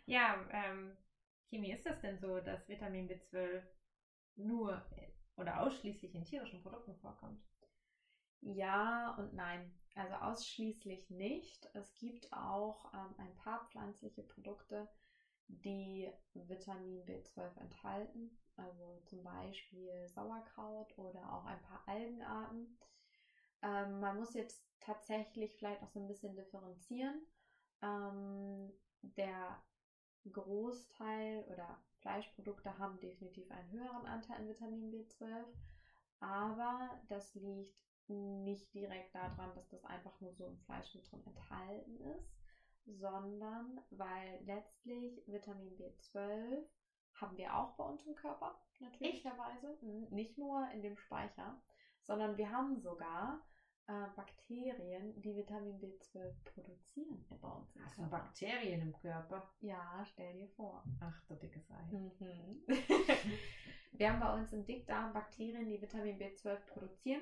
ja, 0.06 0.46
ähm, 0.51 0.96
Kimi, 1.50 1.72
ist 1.72 1.86
das 1.86 2.00
denn 2.01 2.20
so, 2.20 2.39
dass 2.39 2.68
Vitamin 2.68 3.08
B12 3.08 3.63
nur 4.36 4.82
oder 5.36 5.62
ausschließlich 5.62 6.15
in 6.15 6.25
tierischen 6.25 6.62
Produkten 6.62 6.96
vorkommt? 6.98 7.41
Ja 8.41 9.15
und 9.18 9.34
nein. 9.34 9.72
Also 9.96 10.13
ausschließlich 10.15 11.10
nicht. 11.10 11.70
Es 11.74 11.98
gibt 11.98 12.32
auch 12.32 12.94
ähm, 12.94 13.15
ein 13.18 13.36
paar 13.36 13.65
pflanzliche 13.68 14.24
Produkte, 14.24 14.88
die 15.48 16.10
Vitamin 16.34 17.03
B12 17.06 17.58
enthalten. 17.60 18.38
Also 18.56 19.00
zum 19.06 19.24
Beispiel 19.24 20.08
Sauerkraut 20.08 20.98
oder 20.98 21.34
auch 21.34 21.46
ein 21.46 21.62
paar 21.62 21.84
Algenarten. 21.88 22.77
Ähm, 23.62 24.00
man 24.00 24.18
muss 24.18 24.34
jetzt 24.34 24.63
tatsächlich 24.80 25.56
vielleicht 25.56 25.82
auch 25.84 25.89
so 25.89 26.00
ein 26.00 26.08
bisschen 26.08 26.36
differenzieren. 26.36 27.22
Ähm, 27.82 28.74
der 29.01 29.58
Großteil 30.32 31.44
oder 31.48 31.78
Fleischprodukte 32.00 32.78
haben 32.78 33.00
definitiv 33.00 33.50
einen 33.51 33.72
höheren 33.72 34.06
Anteil 34.06 34.38
an 34.38 34.48
Vitamin 34.48 34.89
B12, 34.92 35.48
aber 36.20 36.98
das 37.08 37.34
liegt 37.36 37.74
nicht 38.08 38.74
direkt 38.74 39.13
daran, 39.13 39.54
dass 39.54 39.68
das 39.70 39.84
einfach 39.86 40.20
nur 40.20 40.32
so 40.34 40.46
im 40.46 40.58
Fleisch 40.58 40.94
mit 40.96 41.10
drin 41.12 41.22
enthalten 41.25 42.00
ist, 42.01 42.28
sondern 42.86 43.80
weil 43.92 44.39
letztlich 44.46 45.22
Vitamin 45.28 45.75
B12 45.78 46.63
haben 47.13 47.38
wir 47.38 47.56
auch 47.56 47.74
bei 47.74 47.84
uns 47.84 48.06
im 48.06 48.16
Körper, 48.16 48.51
natürlicherweise. 48.80 49.75
Mhm, 49.82 50.08
Nicht 50.10 50.38
nur 50.38 50.68
in 50.72 50.82
dem 50.82 50.98
Speicher, 50.98 51.56
sondern 52.10 52.36
wir 52.38 52.50
haben 52.50 52.75
sogar 52.80 53.39
äh, 53.86 54.08
Bakterien, 54.16 55.22
die 55.22 55.36
Vitamin 55.36 55.80
B12 55.80 56.34
produzieren 56.44 57.24
bei 57.39 57.48
uns 57.48 57.75
im 57.75 57.86
Hast 57.86 57.98
du 58.00 58.01
Körper. 58.01 58.18
Bakterien 58.18 58.82
im 58.82 58.94
Körper? 58.94 59.54
Ja, 59.60 60.04
stell 60.12 60.34
dir 60.34 60.50
vor. 60.56 60.84
Ach, 61.01 61.24
du 61.28 61.36
dickes 61.36 61.70
Ei. 61.70 61.84
Mhm. 61.92 62.63
Wir 63.92 64.12
haben 64.12 64.20
bei 64.20 64.34
uns 64.34 64.51
im 64.54 64.66
Dickdarm 64.66 65.13
Bakterien, 65.13 65.68
die 65.70 65.80
Vitamin 65.80 66.18
B12 66.18 66.56
produzieren. 66.66 67.22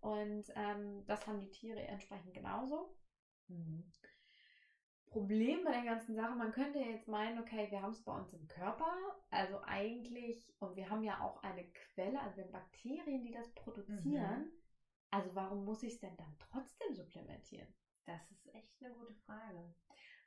Und 0.00 0.52
ähm, 0.54 1.02
das 1.06 1.26
haben 1.26 1.40
die 1.40 1.50
Tiere 1.50 1.80
entsprechend 1.80 2.34
genauso. 2.34 2.94
Mhm. 3.48 3.90
Problem 5.10 5.64
bei 5.64 5.72
der 5.72 5.84
ganzen 5.84 6.14
Sache, 6.14 6.36
man 6.36 6.52
könnte 6.52 6.78
jetzt 6.78 7.08
meinen, 7.08 7.40
okay, 7.40 7.66
wir 7.70 7.82
haben 7.82 7.92
es 7.92 8.02
bei 8.04 8.12
uns 8.12 8.32
im 8.32 8.46
Körper, 8.46 8.92
also 9.30 9.60
eigentlich, 9.64 10.54
und 10.60 10.76
wir 10.76 10.88
haben 10.88 11.02
ja 11.02 11.20
auch 11.20 11.42
eine 11.42 11.64
Quelle, 11.64 12.20
also 12.20 12.36
wir 12.36 12.44
haben 12.44 12.52
Bakterien, 12.52 13.24
die 13.24 13.32
das 13.32 13.52
produzieren. 13.54 14.42
Mhm. 14.42 14.52
Also 15.10 15.34
warum 15.34 15.64
muss 15.64 15.82
ich 15.82 15.94
es 15.94 16.00
denn 16.00 16.16
dann 16.16 16.36
trotzdem 16.38 16.94
supplementieren? 16.94 17.66
Das 18.06 18.30
ist 18.30 18.54
echt 18.54 18.72
eine 18.80 18.94
gute 18.94 19.14
Frage. 19.26 19.74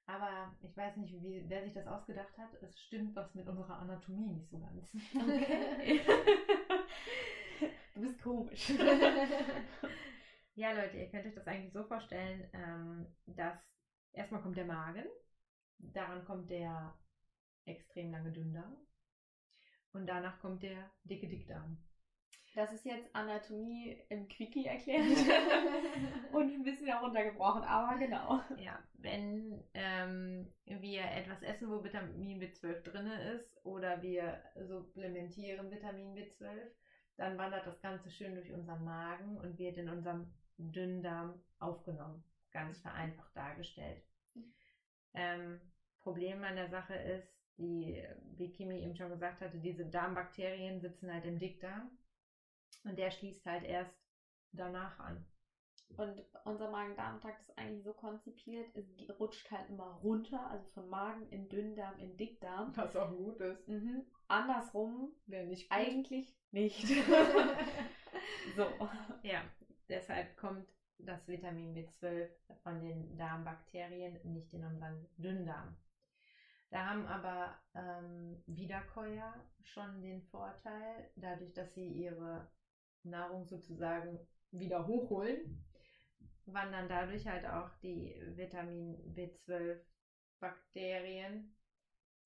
Aber 0.05 0.53
ich 0.61 0.75
weiß 0.75 0.97
nicht, 0.97 1.13
wie, 1.13 1.45
wer 1.47 1.63
sich 1.63 1.73
das 1.73 1.87
ausgedacht 1.87 2.37
hat. 2.37 2.53
Es 2.61 2.77
stimmt 2.81 3.15
was 3.15 3.33
mit 3.35 3.47
unserer 3.47 3.79
Anatomie 3.79 4.33
nicht 4.33 4.49
so 4.49 4.59
ganz. 4.59 4.91
Okay. 5.15 6.01
du 7.95 8.01
bist 8.01 8.21
komisch. 8.21 8.69
ja, 10.55 10.73
Leute, 10.73 10.97
ihr 10.97 11.09
könnt 11.09 11.25
euch 11.25 11.35
das 11.35 11.47
eigentlich 11.47 11.71
so 11.71 11.85
vorstellen, 11.85 12.49
ähm, 12.51 13.07
dass 13.27 13.72
erstmal 14.13 14.41
kommt 14.41 14.57
der 14.57 14.65
Magen, 14.65 15.05
daran 15.79 16.23
kommt 16.25 16.49
der 16.49 16.97
extrem 17.65 18.11
lange 18.11 18.31
Dünndarm 18.31 18.75
und 19.91 20.07
danach 20.07 20.39
kommt 20.39 20.63
der 20.63 20.91
dicke 21.03 21.27
Dickdarm. 21.27 21.77
Das 22.55 22.71
ist 22.71 22.85
jetzt 22.85 23.15
Anatomie 23.15 23.97
im 24.09 24.27
Quickie 24.27 24.67
erklärt 24.67 25.03
und 26.33 26.53
ein 26.53 26.63
bisschen 26.63 26.85
heruntergebrochen, 26.85 27.63
aber 27.63 27.97
genau. 27.97 28.41
Ja, 28.57 28.77
wenn 28.93 29.63
ähm, 29.73 30.53
wir 30.65 31.01
etwas 31.01 31.41
essen, 31.41 31.71
wo 31.71 31.83
Vitamin 31.83 32.39
B12 32.39 32.81
drin 32.83 33.07
ist 33.07 33.65
oder 33.65 34.03
wir 34.03 34.39
supplementieren 34.55 35.71
Vitamin 35.71 36.15
B12, 36.15 36.69
dann 37.17 37.39
wandert 37.39 37.65
das 37.65 37.81
Ganze 37.81 38.11
schön 38.11 38.35
durch 38.35 38.51
unseren 38.51 38.83
Magen 38.83 39.37
und 39.37 39.57
wird 39.57 39.77
in 39.77 39.89
unserem 39.89 40.31
Dünndarm 40.59 41.41
aufgenommen. 41.57 42.23
Ganz 42.53 42.79
vereinfacht 42.79 43.35
dargestellt. 43.35 44.01
Ähm, 45.13 45.59
Problem 45.99 46.43
an 46.43 46.55
der 46.55 46.69
Sache 46.69 46.95
ist, 46.95 47.27
die, 47.57 48.03
wie 48.37 48.51
Kimi 48.51 48.81
eben 48.81 48.95
schon 48.95 49.09
gesagt 49.09 49.41
hatte, 49.41 49.59
diese 49.59 49.85
Darmbakterien 49.85 50.81
sitzen 50.81 51.11
halt 51.11 51.25
im 51.25 51.37
Dickdarm 51.37 51.89
und 52.83 52.97
der 52.97 53.11
schließt 53.11 53.45
halt 53.45 53.63
erst 53.63 53.95
danach 54.51 54.99
an. 54.99 55.25
Und 55.97 56.23
unser 56.45 56.69
Magen-Darm-Trakt 56.69 57.41
ist 57.41 57.57
eigentlich 57.57 57.83
so 57.83 57.93
konzipiert, 57.93 58.75
es 58.75 59.19
rutscht 59.19 59.51
halt 59.51 59.69
immer 59.69 59.99
runter, 60.03 60.49
also 60.49 60.67
von 60.69 60.89
Magen 60.89 61.27
in 61.29 61.49
Dünndarm 61.49 61.99
in 61.99 62.17
Dickdarm. 62.17 62.75
Was 62.75 62.95
auch 62.95 63.09
gut 63.09 63.39
ist. 63.39 63.67
Mhm. 63.67 64.03
Andersrum 64.27 65.11
Wäre 65.27 65.45
nicht 65.45 65.71
eigentlich 65.71 66.35
nicht. 66.51 66.87
so. 68.55 68.67
Ja, 69.21 69.43
deshalb 69.87 70.35
kommt 70.35 70.67
das 70.99 71.27
Vitamin 71.27 71.75
B12 71.75 72.27
von 72.63 72.81
den 72.81 73.17
Darmbakterien 73.17 74.19
nicht 74.23 74.53
in 74.53 74.63
unseren 74.63 75.07
Dünndarm. 75.17 75.75
Da 76.69 76.85
haben 76.85 77.05
aber 77.05 77.55
ähm, 77.75 78.41
Wiederkäuer 78.47 79.33
schon 79.61 80.01
den 80.01 80.23
Vorteil, 80.23 81.09
dadurch, 81.15 81.53
dass 81.53 81.73
sie 81.75 81.87
ihre 81.87 82.47
Nahrung 83.03 83.45
sozusagen 83.45 84.19
wieder 84.51 84.87
hochholen, 84.87 85.63
wandern 86.45 86.89
dadurch 86.89 87.27
halt 87.27 87.45
auch 87.45 87.69
die 87.83 88.15
Vitamin 88.35 88.97
B12 89.13 89.77
Bakterien 90.39 91.55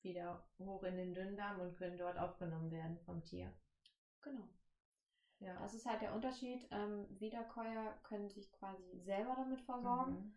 wieder 0.02 0.42
hoch 0.58 0.82
in 0.84 0.96
den 0.96 1.14
Dünndarm 1.14 1.60
und 1.60 1.76
können 1.76 1.98
dort 1.98 2.18
aufgenommen 2.18 2.70
werden 2.70 2.98
vom 3.04 3.22
Tier. 3.24 3.52
Genau. 4.22 4.48
Ja. 5.40 5.58
Das 5.60 5.74
ist 5.74 5.86
halt 5.86 6.00
der 6.00 6.12
Unterschied. 6.12 6.66
Ähm, 6.70 7.06
Wiederkäuer 7.08 7.94
können 8.02 8.28
sich 8.30 8.50
quasi 8.50 8.98
selber 8.98 9.34
damit 9.36 9.60
versorgen. 9.60 10.16
Mhm. 10.16 10.32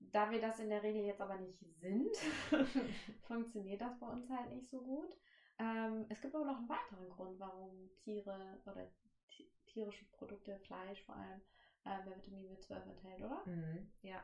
Da 0.00 0.30
wir 0.30 0.40
das 0.40 0.58
in 0.58 0.68
der 0.68 0.82
Regel 0.82 1.02
jetzt 1.02 1.20
aber 1.20 1.36
nicht 1.36 1.58
sind, 1.60 2.08
funktioniert 3.22 3.80
das 3.80 3.96
bei 3.98 4.06
uns 4.06 4.28
halt 4.30 4.48
nicht 4.50 4.68
so 4.68 4.82
gut. 4.82 5.16
Ähm, 5.58 6.06
es 6.08 6.20
gibt 6.20 6.34
aber 6.34 6.44
noch 6.44 6.56
einen 6.56 6.68
weiteren 6.68 7.08
Grund, 7.08 7.38
warum 7.38 7.88
Tiere 7.94 8.58
oder 8.66 8.84
ti- 9.28 9.46
tierische 9.66 10.04
Produkte, 10.06 10.56
Fleisch 10.58 11.00
vor 11.02 11.14
allem, 11.14 11.40
äh, 11.84 12.00
mehr 12.00 12.16
Vitamin 12.16 12.48
B12 12.48 12.86
enthält, 12.88 13.20
oder? 13.22 13.40
Mhm, 13.46 13.86
ja. 14.02 14.20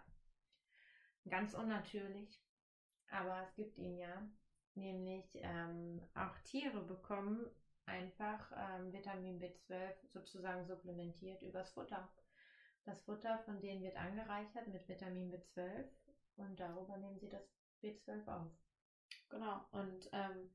Ganz 1.28 1.52
unnatürlich, 1.54 2.40
aber 3.10 3.42
es 3.42 3.54
gibt 3.54 3.78
ihn 3.78 3.96
ja. 3.96 4.22
Nämlich 4.74 5.38
ähm, 5.42 6.00
auch 6.14 6.38
Tiere 6.38 6.80
bekommen 6.82 7.48
einfach 7.88 8.52
ähm, 8.56 8.92
Vitamin 8.92 9.40
B12 9.40 9.92
sozusagen 10.06 10.64
supplementiert 10.64 11.42
übers 11.42 11.70
Futter. 11.70 12.06
Das 12.84 13.00
Futter 13.00 13.38
von 13.38 13.60
denen 13.60 13.82
wird 13.82 13.96
angereichert 13.96 14.66
mit 14.68 14.88
Vitamin 14.88 15.30
B12 15.32 15.84
und 16.36 16.60
darüber 16.60 16.96
nehmen 16.96 17.18
sie 17.18 17.28
das 17.28 17.44
B12 17.82 18.26
auf. 18.28 18.52
Genau. 19.28 19.60
Und 19.72 20.08
ähm, 20.12 20.48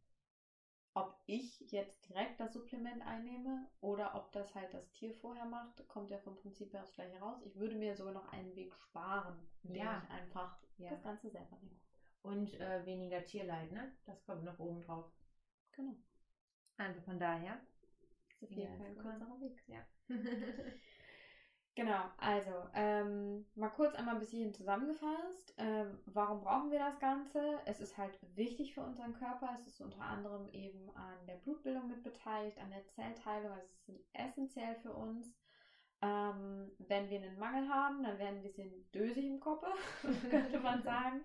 ob 0.95 1.15
ich 1.25 1.59
jetzt 1.71 2.07
direkt 2.09 2.39
das 2.39 2.53
Supplement 2.53 3.05
einnehme 3.05 3.67
oder 3.81 4.13
ob 4.13 4.31
das 4.31 4.53
halt 4.53 4.73
das 4.73 4.89
Tier 4.91 5.11
vorher 5.13 5.45
macht, 5.45 5.87
kommt 5.87 6.11
ja 6.11 6.17
vom 6.17 6.35
Prinzip 6.35 6.71
her 6.73 6.81
das 6.81 6.91
gleiche 6.93 7.17
raus. 7.19 7.41
Ich 7.41 7.55
würde 7.55 7.75
mir 7.75 7.95
sogar 7.95 8.11
noch 8.11 8.25
einen 8.25 8.55
Weg 8.55 8.75
sparen, 8.75 9.47
indem 9.63 9.81
Ja. 9.81 9.97
ich 10.03 10.09
einfach 10.09 10.55
Ja. 10.77 10.89
das 10.91 11.01
Ganze 11.01 11.29
selber 11.29 11.55
nehme. 11.57 11.79
Und 12.21 12.53
äh, 12.59 12.85
weniger 12.85 13.23
Tierleid, 13.23 13.71
ne? 13.71 13.89
Das 14.05 14.23
kommt 14.23 14.43
noch 14.43 14.59
oben 14.59 14.81
drauf. 14.81 15.05
Genau. 15.71 15.97
Also 16.77 17.01
von 17.01 17.19
daher. 17.19 17.57
Ist 18.35 18.43
auf 18.43 18.55
jeden 18.55 18.61
Ja, 18.61 18.75
Fall 18.75 18.87
ein 18.87 18.97
kürzerer 18.97 19.39
Weg. 19.39 19.63
Ja. 19.67 19.83
Genau, 21.75 22.07
also 22.17 22.67
ähm, 22.73 23.45
mal 23.55 23.67
kurz 23.69 23.95
einmal 23.95 24.15
bis 24.15 24.29
hierhin 24.29 24.53
zusammengefasst. 24.53 25.53
Ähm, 25.57 25.97
warum 26.05 26.39
brauchen 26.39 26.69
wir 26.69 26.77
das 26.77 26.99
Ganze? 26.99 27.39
Es 27.65 27.79
ist 27.79 27.97
halt 27.97 28.19
wichtig 28.35 28.73
für 28.73 28.81
unseren 28.81 29.13
Körper. 29.13 29.51
Es 29.53 29.65
ist 29.65 29.81
unter 29.81 30.01
anderem 30.03 30.47
eben 30.51 30.89
an 30.95 31.25
der 31.25 31.35
Blutbildung 31.35 31.87
mit 31.87 32.03
beteiligt, 32.03 32.59
an 32.59 32.69
der 32.69 32.85
Zellteilung. 32.85 33.51
Also 33.51 33.67
es 33.71 33.89
ist 33.89 34.03
essentiell 34.13 34.75
für 34.75 34.93
uns. 34.93 35.33
Ähm, 36.01 36.71
wenn 36.79 37.09
wir 37.09 37.17
einen 37.17 37.37
Mangel 37.39 37.67
haben, 37.67 38.03
dann 38.03 38.19
werden 38.19 38.35
wir 38.35 38.41
ein 38.41 38.43
bisschen 38.43 38.85
dösig 38.93 39.25
im 39.25 39.39
Kopf, 39.39 39.63
könnte 40.29 40.59
man 40.59 40.81
sagen. 40.83 41.23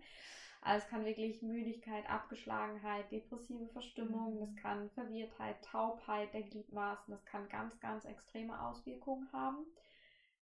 Also 0.61 0.85
es 0.85 0.91
kann 0.91 1.05
wirklich 1.05 1.41
Müdigkeit, 1.43 2.09
Abgeschlagenheit, 2.11 3.11
depressive 3.13 3.69
Verstimmung, 3.69 4.41
das 4.41 4.55
kann 4.57 4.91
Verwirrtheit, 4.91 5.63
Taubheit 5.65 6.35
der 6.35 6.43
Gliedmaßen, 6.43 7.13
das 7.13 7.25
kann 7.25 7.49
ganz, 7.49 7.79
ganz 7.81 8.05
extreme 8.05 8.61
Auswirkungen 8.61 9.31
haben. 9.33 9.65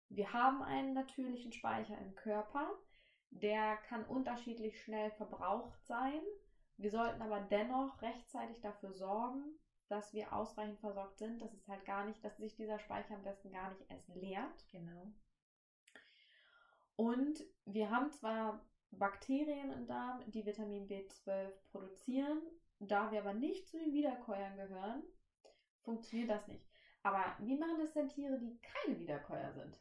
Wir 0.09 0.33
haben 0.33 0.63
einen 0.63 0.95
natürlichen 0.95 1.53
Speicher 1.53 1.97
im 1.99 2.15
Körper, 2.17 2.69
der 3.31 3.77
kann 3.89 4.05
unterschiedlich 4.05 4.83
schnell 4.83 5.13
verbraucht 5.13 5.85
sein. 5.87 6.21
Wir 6.77 6.91
sollten 6.91 7.23
aber 7.23 7.41
dennoch 7.41 8.03
rechtzeitig 8.03 8.61
dafür 8.61 8.93
sorgen, 8.93 9.45
dass 9.89 10.13
wir 10.13 10.33
ausreichend 10.33 10.81
versorgt 10.81 11.19
sind, 11.19 11.41
dass 11.41 11.53
es 11.53 11.69
halt 11.69 11.85
gar 11.85 12.05
nicht, 12.05 12.25
dass 12.25 12.37
sich 12.37 12.57
dieser 12.57 12.79
Speicher 12.79 13.15
am 13.15 13.23
besten 13.23 13.53
gar 13.53 13.71
nicht 13.71 13.89
erst 13.89 14.09
leert. 14.17 14.67
Genau. 14.73 15.13
Und 16.97 17.43
wir 17.65 17.91
haben 17.91 18.11
zwar 18.11 18.65
Bakterien 18.91 19.71
im 19.71 19.87
Darm, 19.87 20.23
die 20.31 20.45
Vitamin 20.45 20.89
B12 20.89 21.53
produzieren, 21.71 22.41
da 22.79 23.11
wir 23.11 23.21
aber 23.21 23.33
nicht 23.33 23.69
zu 23.69 23.79
den 23.79 23.93
Wiederkäuern 23.93 24.57
gehören, 24.57 25.03
funktioniert 25.83 26.31
das 26.31 26.47
nicht. 26.49 26.67
Aber 27.03 27.37
wie 27.39 27.57
machen 27.57 27.79
das 27.79 27.93
denn 27.93 28.09
Tiere, 28.09 28.39
die 28.39 28.59
keine 28.61 28.99
Wiederkäuer 28.99 29.53
sind? 29.53 29.81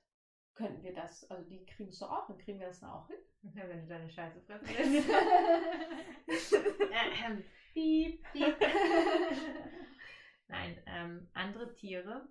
Könnten 0.54 0.84
wir 0.84 0.94
das, 0.94 1.30
also 1.30 1.48
die 1.50 1.66
kriegen 1.66 1.89
es 1.89 2.00
doch 2.00 2.12
auch 2.12 2.28
hin, 2.28 2.38
kriegen 2.38 2.60
wir 2.60 2.68
das 2.68 2.80
dann 2.82 2.92
auch 2.92 3.08
hin? 3.08 3.18
Ja, 3.56 3.70
wenn 3.70 3.80
du 3.80 3.88
deine 3.88 4.10
Scheiße 4.10 4.42
fressen 4.42 4.68
willst. 6.28 6.54
ähm, 6.54 7.42
piep, 7.72 8.22
piep. 8.34 8.58
Nein, 10.50 10.78
ähm, 10.86 11.30
andere 11.34 11.74
Tiere 11.74 12.28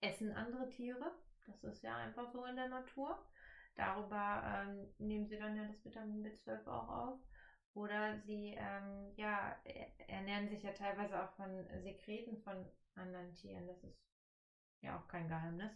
essen 0.00 0.32
andere 0.32 0.68
Tiere. 0.68 1.12
Das 1.46 1.62
ist 1.64 1.82
ja 1.82 1.96
einfach 1.96 2.30
so 2.32 2.44
in 2.44 2.56
der 2.56 2.68
Natur. 2.68 3.18
Darüber 3.76 4.42
ähm, 4.44 4.88
nehmen 4.98 5.26
sie 5.26 5.38
dann 5.38 5.56
ja 5.56 5.64
das 5.66 5.84
Vitamin 5.84 6.24
B12 6.24 6.66
auch 6.66 6.88
auf. 6.88 7.20
Oder 7.74 8.18
sie 8.20 8.56
ähm, 8.58 9.12
ja, 9.16 9.54
ernähren 10.08 10.48
sich 10.48 10.62
ja 10.62 10.72
teilweise 10.72 11.22
auch 11.22 11.30
von 11.32 11.66
Sekreten 11.82 12.38
von 12.38 12.66
anderen 12.94 13.34
Tieren. 13.34 13.66
Das 13.66 13.84
ist 13.84 14.02
ja 14.80 14.98
auch 14.98 15.06
kein 15.08 15.28
Geheimnis. 15.28 15.72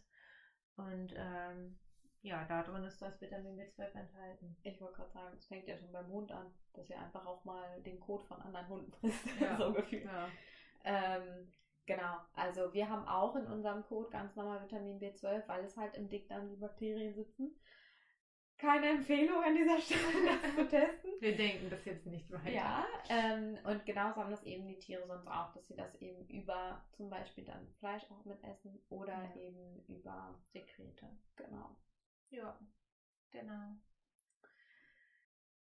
Und 0.76 1.12
ähm, 1.14 1.78
ja, 2.22 2.44
da 2.44 2.62
drin 2.62 2.84
ist 2.84 3.00
das 3.00 3.20
Vitamin 3.20 3.58
B12 3.58 3.94
enthalten. 3.94 4.56
Ich 4.62 4.80
wollte 4.80 4.96
gerade 4.96 5.10
sagen, 5.10 5.36
es 5.36 5.46
fängt 5.46 5.68
ja 5.68 5.76
schon 5.76 5.92
beim 5.92 6.08
Hund 6.08 6.32
an, 6.32 6.52
dass 6.74 6.88
ihr 6.90 6.98
einfach 6.98 7.24
auch 7.26 7.44
mal 7.44 7.82
den 7.82 8.00
Kot 8.00 8.24
von 8.24 8.40
anderen 8.40 8.68
Hunden 8.68 8.92
frisst. 8.92 9.26
Ja. 9.40 9.56
so 9.56 9.72
gefühlt. 9.72 10.04
Ja. 10.04 10.28
Ähm, 10.84 11.50
genau, 11.86 12.16
also 12.34 12.72
wir 12.72 12.88
haben 12.88 13.06
auch 13.06 13.36
in 13.36 13.46
unserem 13.46 13.84
Kot 13.84 14.10
ganz 14.10 14.36
normal 14.36 14.62
Vitamin 14.62 14.98
B12, 14.98 15.46
weil 15.48 15.64
es 15.64 15.76
halt 15.76 15.94
im 15.96 16.08
Dickdarm 16.08 16.48
die 16.48 16.56
Bakterien 16.56 17.14
sitzen. 17.14 17.54
Keine 18.60 18.90
Empfehlung 18.90 19.42
an 19.42 19.54
dieser 19.54 19.80
Stelle, 19.80 20.38
das 20.42 20.54
zu 20.54 20.68
testen. 20.68 21.10
Wir 21.20 21.36
denken 21.36 21.70
das 21.70 21.84
jetzt 21.86 22.04
nicht 22.06 22.30
weiter. 22.30 22.50
Ja, 22.50 22.86
ähm, 23.08 23.58
und 23.64 23.86
genauso 23.86 24.16
haben 24.16 24.30
das 24.30 24.42
eben 24.44 24.66
die 24.66 24.78
Tiere 24.78 25.06
sonst 25.06 25.26
auch, 25.26 25.52
dass 25.54 25.66
sie 25.66 25.76
das 25.76 25.94
eben 25.96 26.26
über 26.28 26.84
zum 26.92 27.08
Beispiel 27.08 27.44
dann 27.44 27.72
Fleisch 27.78 28.04
auch 28.10 28.24
mit 28.26 28.42
essen 28.44 28.78
oder 28.90 29.14
ja. 29.14 29.36
eben 29.36 29.82
über 29.88 30.38
Sekrete. 30.52 31.08
Genau. 31.36 31.74
Ja, 32.28 32.58
genau. 33.30 33.76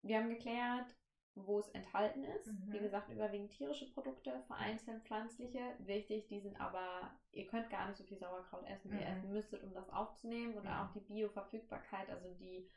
Wir 0.02 0.18
haben 0.18 0.30
geklärt, 0.30 0.94
wo 1.36 1.60
es 1.60 1.70
enthalten 1.70 2.24
ist. 2.24 2.48
Mhm. 2.48 2.74
Wie 2.74 2.80
gesagt, 2.80 3.10
überwiegend 3.10 3.52
tierische 3.52 3.92
Produkte, 3.94 4.44
vereinzelt 4.48 5.04
pflanzliche. 5.04 5.76
Wichtig, 5.80 6.28
die 6.28 6.40
sind 6.42 6.60
aber, 6.60 7.12
ihr 7.32 7.48
könnt 7.48 7.70
gar 7.70 7.88
nicht 7.88 7.98
so 7.98 8.04
viel 8.04 8.18
Sauerkraut 8.18 8.66
essen, 8.68 8.92
wie 8.92 8.96
mhm. 8.96 9.02
ihr 9.02 9.08
essen 9.08 9.32
müsstet, 9.32 9.64
um 9.64 9.74
das 9.74 9.90
aufzunehmen. 9.90 10.56
Und 10.56 10.66
ja. 10.66 10.86
auch 10.86 10.94
die 10.94 11.02
Bioverfügbarkeit, 11.02 12.10
also 12.10 12.34
die, 12.36 12.70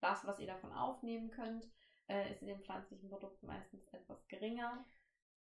das, 0.00 0.26
was 0.26 0.38
ihr 0.38 0.46
davon 0.46 0.72
aufnehmen 0.72 1.30
könnt, 1.30 1.68
äh, 2.08 2.30
ist 2.30 2.42
in 2.42 2.48
den 2.48 2.62
pflanzlichen 2.62 3.08
Produkten 3.08 3.46
meistens 3.46 3.86
etwas 3.88 4.26
geringer. 4.28 4.84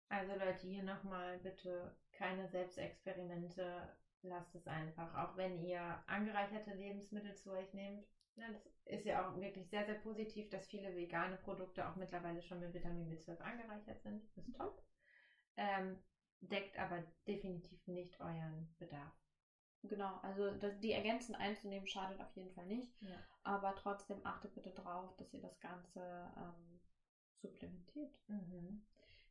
Also 0.08 0.32
Leute, 0.32 0.67
hier 0.67 0.82
nochmal 0.82 1.38
bitte 1.38 1.97
keine 2.12 2.49
Selbstexperimente. 2.49 3.97
Lasst 4.23 4.54
es 4.54 4.67
einfach. 4.67 5.14
Auch 5.17 5.36
wenn 5.36 5.62
ihr 5.62 6.02
angereicherte 6.06 6.71
Lebensmittel 6.71 7.34
zu 7.34 7.50
euch 7.50 7.75
nehmt, 7.75 8.06
ja, 8.36 8.47
das 8.50 8.67
ist 8.86 9.04
ja 9.04 9.28
auch 9.28 9.38
wirklich 9.38 9.69
sehr, 9.69 9.84
sehr 9.84 9.97
positiv, 9.97 10.49
dass 10.50 10.67
viele 10.67 10.95
vegane 10.97 11.36
Produkte 11.36 11.86
auch 11.86 11.97
mittlerweile 11.97 12.43
schon 12.43 12.60
mit 12.60 12.73
Vitamin 12.73 13.10
B12 13.10 13.38
angereichert 13.38 14.02
sind. 14.02 14.25
Ist 14.36 14.49
mhm. 14.49 14.54
top. 14.54 14.82
Ähm, 15.56 15.99
deckt 16.40 16.78
aber 16.78 17.04
definitiv 17.26 17.86
nicht 17.86 18.19
euren 18.21 18.75
Bedarf. 18.78 19.12
Genau, 19.88 20.18
also 20.23 20.50
das, 20.52 20.73
die 20.80 20.92
ergänzend 20.92 21.38
einzunehmen 21.38 21.86
schadet 21.86 22.20
auf 22.20 22.34
jeden 22.34 22.50
Fall 22.50 22.64
nicht. 22.64 22.90
Ja. 23.02 23.18
Aber 23.42 23.75
trotzdem 23.75 24.18
achtet 24.25 24.54
bitte 24.54 24.73
drauf, 24.73 25.12
dass 25.16 25.32
ihr 25.34 25.40
das 25.40 25.60
Ganze 25.60 26.30
ähm, 26.36 26.80
supplementiert. 27.42 28.18
Mhm. 28.28 28.80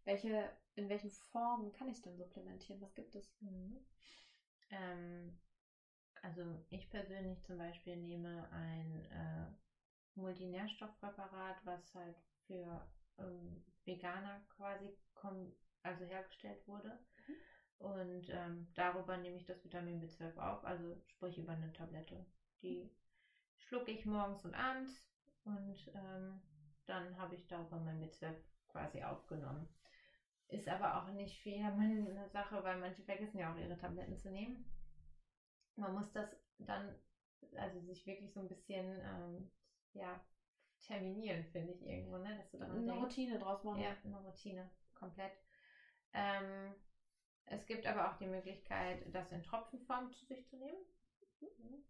Welche, 0.05 0.51
in 0.75 0.89
welchen 0.89 1.09
Formen 1.09 1.71
kann 1.71 1.87
ich 1.87 1.95
es 1.95 2.01
denn 2.01 2.17
supplementieren? 2.17 2.79
Was 2.81 2.93
gibt 2.93 3.15
es? 3.15 3.31
Mhm. 3.41 3.79
Ähm, 4.69 5.31
also 6.21 6.59
ich 6.69 6.87
persönlich 6.89 7.41
zum 7.43 7.57
Beispiel 7.57 7.95
nehme 7.95 8.47
ein 8.51 9.05
äh, 9.11 9.45
Multinährstoffpräparat, 10.15 11.57
was 11.65 11.93
halt 11.95 12.15
für 12.45 12.85
ähm, 13.17 13.61
Veganer 13.85 14.39
quasi 14.49 14.91
also 15.81 16.03
hergestellt 16.03 16.59
wurde. 16.67 16.97
Und 17.79 18.29
ähm, 18.29 18.67
darüber 18.75 19.17
nehme 19.17 19.35
ich 19.35 19.45
das 19.45 19.63
Vitamin 19.63 20.01
B12 20.01 20.37
auf, 20.37 20.63
also 20.63 20.95
sprich 21.05 21.37
über 21.37 21.51
eine 21.51 21.71
Tablette. 21.73 22.25
Die 22.61 22.89
schlucke 23.57 23.91
ich 23.91 24.05
morgens 24.05 24.45
und 24.45 24.53
abends 24.53 25.01
und 25.43 25.91
ähm, 25.93 26.41
dann 26.85 27.17
habe 27.17 27.35
ich 27.35 27.45
darüber 27.47 27.77
mein 27.77 27.99
B12 27.99 28.35
quasi 28.67 29.01
aufgenommen. 29.01 29.67
Ist 30.47 30.67
aber 30.67 30.95
auch 30.95 31.09
nicht 31.09 31.37
für 31.39 31.49
jedermann 31.49 32.07
eine 32.09 32.27
Sache, 32.27 32.63
weil 32.63 32.77
manche 32.77 33.03
vergessen 33.03 33.39
ja 33.39 33.51
auch 33.51 33.57
ihre 33.57 33.75
Tabletten 33.75 34.15
zu 34.15 34.29
nehmen 34.29 34.63
man 35.75 35.93
muss 35.93 36.11
das 36.11 36.35
dann, 36.59 36.95
also 37.55 37.79
sich 37.79 38.05
wirklich 38.05 38.31
so 38.31 38.39
ein 38.39 38.47
bisschen, 38.47 39.01
ähm, 39.03 39.47
ja, 39.93 40.19
terminieren, 40.81 41.45
finde 41.45 41.71
ich 41.71 41.81
irgendwo, 41.81 42.17
ne? 42.17 42.35
Dass 42.35 42.49
du 42.51 42.59
eine 42.59 42.73
denkst, 42.73 42.91
Routine 42.91 43.37
draus 43.37 43.63
machen. 43.63 43.81
Ja, 43.81 43.95
eine 44.03 44.17
Routine, 44.17 44.69
komplett. 44.93 45.31
Ähm, 46.13 46.75
es 47.45 47.65
gibt 47.65 47.85
aber 47.85 48.09
auch 48.09 48.17
die 48.17 48.27
Möglichkeit, 48.27 49.03
das 49.13 49.31
in 49.31 49.43
Tropfenform 49.43 50.11
zu 50.11 50.25
sich 50.25 50.47
zu 50.47 50.57
nehmen. 50.57 50.85
Mhm. 51.41 51.83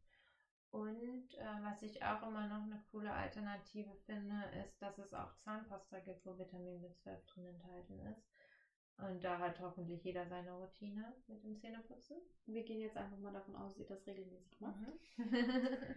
Und 0.71 1.35
äh, 1.35 1.45
was 1.61 1.83
ich 1.83 2.03
auch 2.03 2.23
immer 2.23 2.47
noch 2.47 2.63
eine 2.63 2.83
coole 2.91 3.11
Alternative 3.11 3.93
finde, 4.07 4.35
ist, 4.65 4.81
dass 4.81 4.97
es 4.97 5.13
auch 5.13 5.35
Zahnpasta 5.37 5.99
gibt, 5.99 6.25
wo 6.25 6.37
Vitamin 6.37 6.81
B12 6.81 7.25
drin 7.27 7.45
enthalten 7.45 7.99
ist. 7.99 8.27
Und 8.97 9.23
da 9.23 9.37
hat 9.39 9.59
hoffentlich 9.59 10.03
jeder 10.03 10.25
seine 10.27 10.51
Routine 10.51 11.13
mit 11.27 11.43
dem 11.43 11.57
Zähneputzen. 11.57 12.17
Wir 12.45 12.63
gehen 12.63 12.81
jetzt 12.81 12.97
einfach 12.97 13.17
mal 13.17 13.33
davon 13.33 13.55
aus, 13.55 13.75
dass 13.75 13.79
ihr 13.79 13.85
das 13.85 14.07
regelmäßig 14.07 14.59
macht. 14.61 14.77
Mhm. 15.17 15.29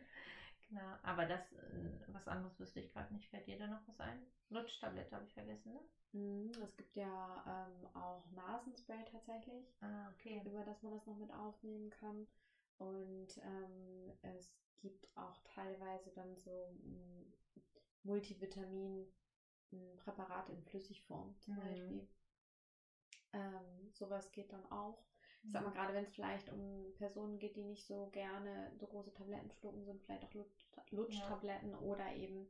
genau, 0.68 0.94
aber 1.02 1.26
das, 1.26 1.52
äh, 1.52 1.90
was 2.09 2.26
anderes 2.29 2.59
wüsste 2.59 2.81
ich 2.81 2.90
gerade 2.92 3.12
nicht. 3.12 3.29
Fällt 3.29 3.46
dir 3.46 3.57
da 3.57 3.66
noch 3.66 3.81
was 3.87 4.00
ein? 4.00 4.26
Lutschtablette 4.50 5.14
habe 5.14 5.24
ich 5.24 5.33
vergessen, 5.33 5.72
ne? 5.72 5.81
Mhm, 6.12 6.52
es 6.62 6.76
gibt 6.76 6.94
ja 6.96 7.42
ähm, 7.46 7.87
auch 7.92 8.31
Nasenspray 8.31 9.05
tatsächlich, 9.05 9.66
ah, 9.83 10.09
okay. 10.11 10.40
über 10.44 10.64
das 10.64 10.83
man 10.83 10.92
das 10.92 11.07
noch 11.07 11.16
mit 11.16 11.33
aufnehmen 11.33 11.90
kann. 11.90 12.26
Und 12.79 13.29
ähm, 13.42 14.12
es 14.22 14.48
gibt 14.81 15.07
auch 15.16 15.38
teilweise 15.44 16.11
dann 16.12 16.37
so 16.37 16.70
mm, 16.83 17.22
Multivitamin-Präparate 18.05 20.52
in 20.52 20.62
Flüssigform 20.62 21.35
zum 21.40 21.55
mhm. 21.55 21.61
Beispiel. 21.61 22.07
Ähm, 23.33 23.90
sowas 23.92 24.31
geht 24.33 24.52
dann 24.52 24.70
auch. 24.70 25.02
Ich 25.47 25.53
sag 25.53 25.63
mal, 25.63 25.71
mhm. 25.71 25.75
gerade 25.75 25.95
wenn 25.95 26.05
es 26.05 26.15
vielleicht 26.15 26.49
um 26.51 26.93
Personen 26.99 27.39
geht, 27.39 27.55
die 27.57 27.65
nicht 27.65 27.87
so 27.87 28.09
gerne 28.11 28.73
so 28.77 28.87
große 28.87 29.15
Tabletten 29.15 29.51
schlucken, 29.53 29.85
sind 29.85 30.03
vielleicht 30.03 30.25
auch 30.25 30.35
Lutschtabletten 30.91 31.71
ja. 31.71 31.79
oder 31.79 32.13
eben 32.15 32.49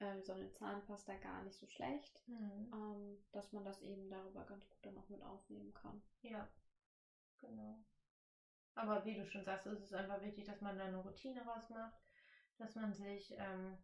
äh, 0.00 0.20
so 0.20 0.32
eine 0.32 0.50
Zahnpasta 0.50 1.14
gar 1.18 1.44
nicht 1.44 1.56
so 1.56 1.66
schlecht, 1.68 2.20
mhm. 2.26 2.70
ähm, 2.72 3.24
dass 3.32 3.52
man 3.52 3.64
das 3.64 3.80
eben 3.82 4.08
darüber 4.10 4.44
ganz 4.44 4.68
gut 4.68 4.78
dann 4.82 4.98
auch 4.98 5.08
mit 5.08 5.22
aufnehmen 5.22 5.72
kann. 5.74 6.02
Ja, 6.22 6.48
genau. 7.40 7.78
Aber 8.74 9.04
wie 9.04 9.14
du 9.14 9.24
schon 9.24 9.44
sagst, 9.44 9.66
ist 9.66 9.84
es 9.84 9.92
einfach 9.92 10.20
wichtig, 10.20 10.44
dass 10.44 10.60
man 10.60 10.76
da 10.76 10.86
eine 10.86 10.98
Routine 10.98 11.44
rausmacht, 11.46 11.94
dass 12.58 12.74
man 12.74 12.92
sich 12.92 13.32
ähm, 13.38 13.78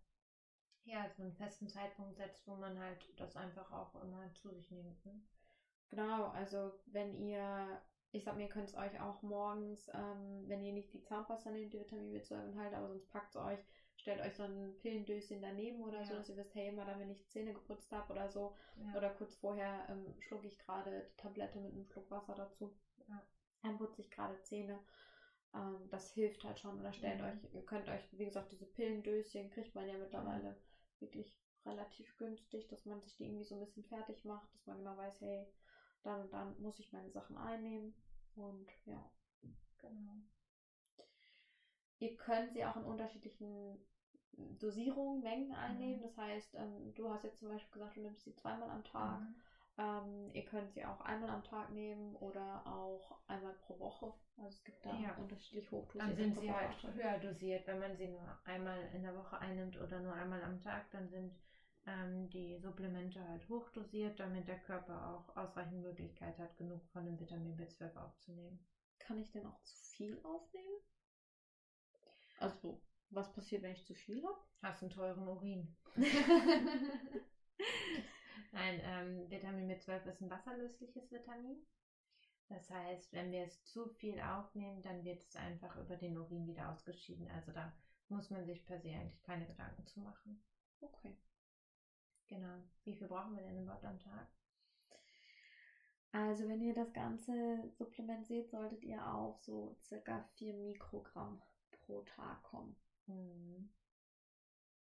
ja 0.82 1.08
so 1.08 1.22
einen 1.22 1.34
festen 1.34 1.68
Zeitpunkt 1.68 2.16
setzt, 2.16 2.46
wo 2.48 2.56
man 2.56 2.76
halt 2.78 3.08
das 3.16 3.36
einfach 3.36 3.70
auch 3.70 3.94
immer 4.02 4.32
zu 4.34 4.50
sich 4.50 4.72
nimmt. 4.72 5.06
Ne? 5.06 5.22
Genau, 5.90 6.28
also 6.28 6.72
wenn 6.86 7.14
ihr, 7.14 7.80
ich 8.12 8.24
sag 8.24 8.36
mir, 8.36 8.44
ihr 8.44 8.48
könnt 8.48 8.68
es 8.68 8.74
euch 8.74 9.00
auch 9.00 9.22
morgens, 9.22 9.88
ähm, 9.94 10.44
wenn 10.48 10.64
ihr 10.64 10.72
nicht 10.72 10.92
die 10.92 11.02
Zahnpasta 11.02 11.50
nehmt, 11.50 11.72
die 11.72 11.80
Vitamin 11.80 12.12
B12 12.12 12.44
enthalten, 12.44 12.74
aber 12.74 12.88
sonst 12.88 13.08
packt 13.10 13.30
es 13.30 13.36
euch, 13.36 13.60
stellt 13.96 14.20
euch 14.20 14.34
so 14.34 14.42
ein 14.42 14.74
Pillendöschen 14.80 15.40
daneben 15.40 15.82
oder 15.82 15.98
ja. 16.00 16.04
so, 16.04 16.14
dass 16.14 16.28
ihr 16.28 16.36
wisst, 16.36 16.54
hey, 16.54 16.68
immer 16.68 16.84
dann, 16.84 16.98
wenn 16.98 17.10
ich 17.10 17.28
Zähne 17.28 17.52
geputzt 17.52 17.92
habe 17.92 18.12
oder 18.12 18.28
so, 18.28 18.54
ja. 18.76 18.96
oder 18.96 19.10
kurz 19.10 19.36
vorher 19.36 19.86
ähm, 19.88 20.14
schlucke 20.20 20.48
ich 20.48 20.58
gerade 20.58 21.06
die 21.12 21.16
Tablette 21.16 21.60
mit 21.60 21.72
einem 21.72 21.86
Schluck 21.86 22.10
Wasser 22.10 22.34
dazu. 22.34 22.74
Ja. 23.08 23.22
Dann 23.62 23.78
putze 23.78 24.00
ich 24.00 24.10
gerade 24.10 24.40
Zähne. 24.42 24.80
Ähm, 25.54 25.88
das 25.90 26.10
hilft 26.12 26.42
halt 26.44 26.58
schon. 26.58 26.80
Oder 26.80 26.92
stellt 26.92 27.20
euch, 27.20 27.54
ihr 27.54 27.64
könnt 27.64 27.88
euch, 27.88 28.02
wie 28.12 28.24
gesagt, 28.24 28.50
diese 28.50 28.66
Pillendöschen 28.66 29.50
kriegt 29.50 29.74
man 29.74 29.86
ja 29.86 29.96
mittlerweile 29.98 30.56
wirklich 30.98 31.38
relativ 31.66 32.16
günstig, 32.16 32.68
dass 32.68 32.86
man 32.86 33.00
sich 33.02 33.16
die 33.16 33.24
irgendwie 33.24 33.44
so 33.44 33.54
ein 33.54 33.60
bisschen 33.60 33.84
fertig 33.84 34.24
macht, 34.24 34.52
dass 34.54 34.66
man 34.66 34.78
genau 34.78 34.96
weiß, 34.96 35.20
hey, 35.20 35.46
dann 36.02 36.20
und 36.20 36.32
dann 36.32 36.54
muss 36.58 36.78
ich 36.78 36.92
meine 36.92 37.10
Sachen 37.10 37.36
einnehmen. 37.36 37.94
Und 38.36 38.70
ja. 38.86 39.02
Genau. 39.78 40.22
Ihr 41.98 42.16
könnt 42.16 42.52
sie 42.52 42.64
auch 42.64 42.76
in 42.76 42.84
unterschiedlichen 42.84 43.78
Dosierungen, 44.58 45.22
Mengen 45.22 45.52
einnehmen. 45.52 45.98
Mhm. 45.98 46.02
Das 46.02 46.16
heißt, 46.16 46.54
ähm, 46.54 46.94
du 46.94 47.08
hast 47.08 47.24
jetzt 47.24 47.38
zum 47.38 47.48
Beispiel 47.48 47.72
gesagt, 47.72 47.96
du 47.96 48.00
nimmst 48.00 48.24
sie 48.24 48.34
zweimal 48.34 48.70
am 48.70 48.82
Tag. 48.84 49.20
Mhm. 49.20 49.34
Ähm, 49.78 50.30
ihr 50.32 50.42
könnt 50.42 50.72
sie 50.72 50.84
auch 50.84 51.00
einmal 51.00 51.28
am 51.30 51.42
Tag 51.42 51.70
nehmen 51.70 52.14
oder 52.16 52.66
auch 52.66 53.16
einmal 53.28 53.52
pro 53.52 53.78
Woche. 53.78 54.12
Also 54.36 54.56
es 54.56 54.64
gibt 54.64 54.84
da 54.84 54.94
Ja. 54.96 55.12
unterschiedlich 55.12 55.70
hochdosierte 55.70 55.98
Dann 55.98 56.32
sind 56.32 56.40
sie 56.40 56.50
halt 56.52 56.82
höher 56.94 57.18
dosiert. 57.18 57.66
Wenn 57.66 57.78
man 57.78 57.96
sie 57.96 58.06
nur 58.06 58.34
einmal 58.44 58.88
in 58.94 59.02
der 59.02 59.14
Woche 59.14 59.40
einnimmt 59.40 59.76
oder 59.76 60.00
nur 60.00 60.12
einmal 60.14 60.42
am 60.42 60.60
Tag, 60.60 60.90
dann 60.90 61.08
sind 61.08 61.32
die 62.30 62.58
Supplemente 62.58 63.26
halt 63.26 63.48
hochdosiert, 63.48 64.20
damit 64.20 64.46
der 64.46 64.60
Körper 64.60 65.08
auch 65.14 65.36
ausreichend 65.36 65.82
Möglichkeit 65.82 66.38
hat, 66.38 66.56
genug 66.56 66.86
von 66.92 67.04
dem 67.04 67.18
Vitamin 67.18 67.56
B12 67.56 67.96
aufzunehmen. 67.96 68.64
Kann 68.98 69.18
ich 69.18 69.32
denn 69.32 69.46
auch 69.46 69.60
zu 69.62 69.76
viel 69.76 70.20
aufnehmen? 70.22 70.78
Also, 72.38 72.80
was 73.10 73.32
passiert, 73.32 73.62
wenn 73.62 73.72
ich 73.72 73.86
zu 73.86 73.94
viel 73.94 74.22
habe? 74.24 74.38
Hast 74.62 74.82
einen 74.82 74.90
teuren 74.90 75.26
Urin. 75.26 75.76
Nein, 78.52 78.80
ähm, 78.82 79.30
Vitamin 79.30 79.70
B12 79.70 80.04
ist 80.06 80.20
ein 80.20 80.30
wasserlösliches 80.30 81.10
Vitamin. 81.10 81.66
Das 82.48 82.68
heißt, 82.70 83.12
wenn 83.12 83.30
wir 83.32 83.44
es 83.44 83.64
zu 83.64 83.88
viel 83.88 84.20
aufnehmen, 84.20 84.82
dann 84.82 85.04
wird 85.04 85.22
es 85.22 85.36
einfach 85.36 85.76
über 85.76 85.96
den 85.96 86.18
Urin 86.18 86.46
wieder 86.46 86.70
ausgeschieden. 86.70 87.28
Also 87.30 87.52
da 87.52 87.72
muss 88.08 88.30
man 88.30 88.44
sich 88.44 88.64
per 88.64 88.80
se 88.80 88.90
eigentlich 88.90 89.22
keine 89.22 89.46
Gedanken 89.46 89.86
zu 89.86 90.00
machen. 90.00 90.42
okay. 90.80 91.16
Genau. 92.30 92.62
Wie 92.84 92.94
viel 92.94 93.08
brauchen 93.08 93.36
wir 93.36 93.42
denn 93.42 93.58
überhaupt 93.58 93.84
am 93.84 93.98
Tag? 93.98 94.26
Also, 96.12 96.48
wenn 96.48 96.60
ihr 96.60 96.74
das 96.74 96.92
ganze 96.92 97.68
Supplement 97.68 98.26
seht, 98.26 98.50
solltet 98.50 98.84
ihr 98.84 99.04
auf 99.06 99.38
so 99.40 99.76
circa 99.80 100.20
4 100.36 100.54
Mikrogramm 100.54 101.40
pro 101.70 102.00
Tag 102.02 102.42
kommen. 102.42 102.76
Hm. 103.06 103.68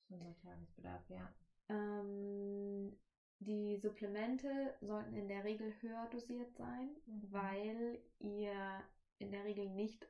So 0.10 0.16
ein 0.16 0.36
Tagesbedarf, 0.36 1.10
ja. 1.10 1.30
Ähm, 1.70 2.96
die 3.40 3.78
Supplemente 3.78 4.74
sollten 4.82 5.16
in 5.16 5.28
der 5.28 5.44
Regel 5.44 5.74
höher 5.82 6.08
dosiert 6.08 6.54
sein, 6.56 6.90
Mhm. 7.06 7.32
weil 7.32 8.00
ihr 8.20 8.84
in 9.20 9.32
der 9.32 9.44
Regel 9.44 9.70
nicht 9.70 10.08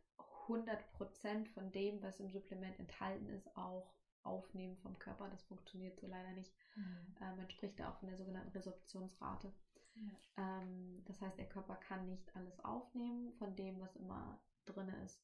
100% 0.47 1.47
von 1.49 1.71
dem, 1.71 2.01
was 2.01 2.19
im 2.19 2.29
Supplement 2.29 2.77
enthalten 2.79 3.29
ist, 3.29 3.55
auch 3.55 3.93
aufnehmen 4.25 4.77
vom 4.77 4.97
Körper. 4.99 5.29
Das 5.29 5.43
funktioniert 5.43 5.99
so 5.99 6.07
leider 6.07 6.31
nicht. 6.31 6.53
Mhm. 6.75 7.15
Äh, 7.21 7.33
man 7.33 7.49
spricht 7.49 7.79
da 7.79 7.89
auch 7.89 7.95
von 7.95 8.07
der 8.07 8.17
sogenannten 8.17 8.51
Resorptionsrate. 8.51 9.51
Ja. 9.95 10.61
Ähm, 10.61 11.01
das 11.05 11.21
heißt, 11.21 11.37
der 11.37 11.49
Körper 11.49 11.75
kann 11.75 12.05
nicht 12.05 12.35
alles 12.35 12.59
aufnehmen 12.63 13.31
von 13.33 13.55
dem, 13.55 13.79
was 13.79 13.95
immer 13.95 14.39
drin 14.65 14.89
ist. 15.05 15.21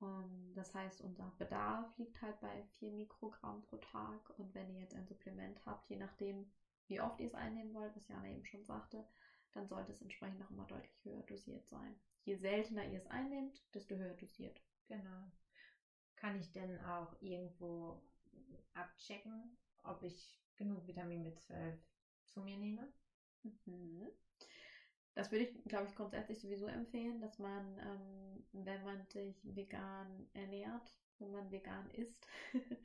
Ähm, 0.00 0.52
das 0.54 0.74
heißt, 0.74 1.00
unser 1.02 1.32
Bedarf 1.38 1.96
liegt 1.98 2.20
halt 2.22 2.40
bei 2.40 2.62
4 2.78 2.92
Mikrogramm 2.92 3.62
pro 3.62 3.76
Tag. 3.76 4.38
Und 4.38 4.54
wenn 4.54 4.70
ihr 4.70 4.80
jetzt 4.80 4.94
ein 4.94 5.06
Supplement 5.06 5.64
habt, 5.66 5.88
je 5.88 5.96
nachdem, 5.96 6.50
wie 6.86 7.00
oft 7.00 7.20
ihr 7.20 7.26
es 7.26 7.34
einnehmen 7.34 7.74
wollt, 7.74 7.94
was 7.96 8.08
Jana 8.08 8.28
eben 8.28 8.44
schon 8.44 8.64
sagte, 8.64 9.04
dann 9.52 9.68
sollte 9.68 9.92
es 9.92 10.02
entsprechend 10.02 10.42
auch 10.42 10.50
immer 10.50 10.66
deutlich 10.66 11.04
höher 11.04 11.22
dosiert 11.22 11.66
sein. 11.68 11.96
Je 12.24 12.36
seltener 12.36 12.86
ihr 12.86 12.98
es 12.98 13.06
einnehmt, 13.06 13.62
desto 13.74 13.94
höher 13.94 14.14
dosiert. 14.14 14.60
Genau. 14.88 15.30
Kann 16.24 16.36
ich 16.36 16.50
denn 16.52 16.80
auch 16.80 17.12
irgendwo 17.20 18.00
abchecken, 18.72 19.58
ob 19.82 20.02
ich 20.02 20.40
genug 20.56 20.86
Vitamin 20.86 21.22
B12 21.22 21.76
zu 22.24 22.40
mir 22.40 22.56
nehme? 22.56 22.88
Mhm. 23.66 24.08
Das 25.14 25.30
würde 25.30 25.44
ich, 25.44 25.62
glaube 25.64 25.84
ich, 25.84 25.94
grundsätzlich 25.94 26.40
sowieso 26.40 26.64
empfehlen, 26.64 27.20
dass 27.20 27.38
man, 27.38 27.78
ähm, 27.84 28.42
wenn 28.64 28.82
man 28.84 29.04
sich 29.04 29.36
vegan 29.54 30.26
ernährt, 30.32 30.98
wenn 31.18 31.30
man 31.30 31.50
vegan 31.50 31.90
isst, 31.90 32.26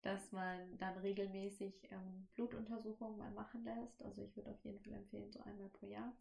dass 0.00 0.32
man 0.32 0.78
dann 0.78 0.96
regelmäßig 0.96 1.88
ähm, 1.90 2.26
Blutuntersuchungen 2.32 3.18
mal 3.18 3.30
machen 3.32 3.64
lässt. 3.64 4.02
Also 4.02 4.22
ich 4.22 4.34
würde 4.34 4.50
auf 4.50 4.64
jeden 4.64 4.80
Fall 4.80 4.94
empfehlen, 4.94 5.30
so 5.30 5.40
einmal 5.40 5.68
pro 5.68 5.84
Jahr. 5.84 6.14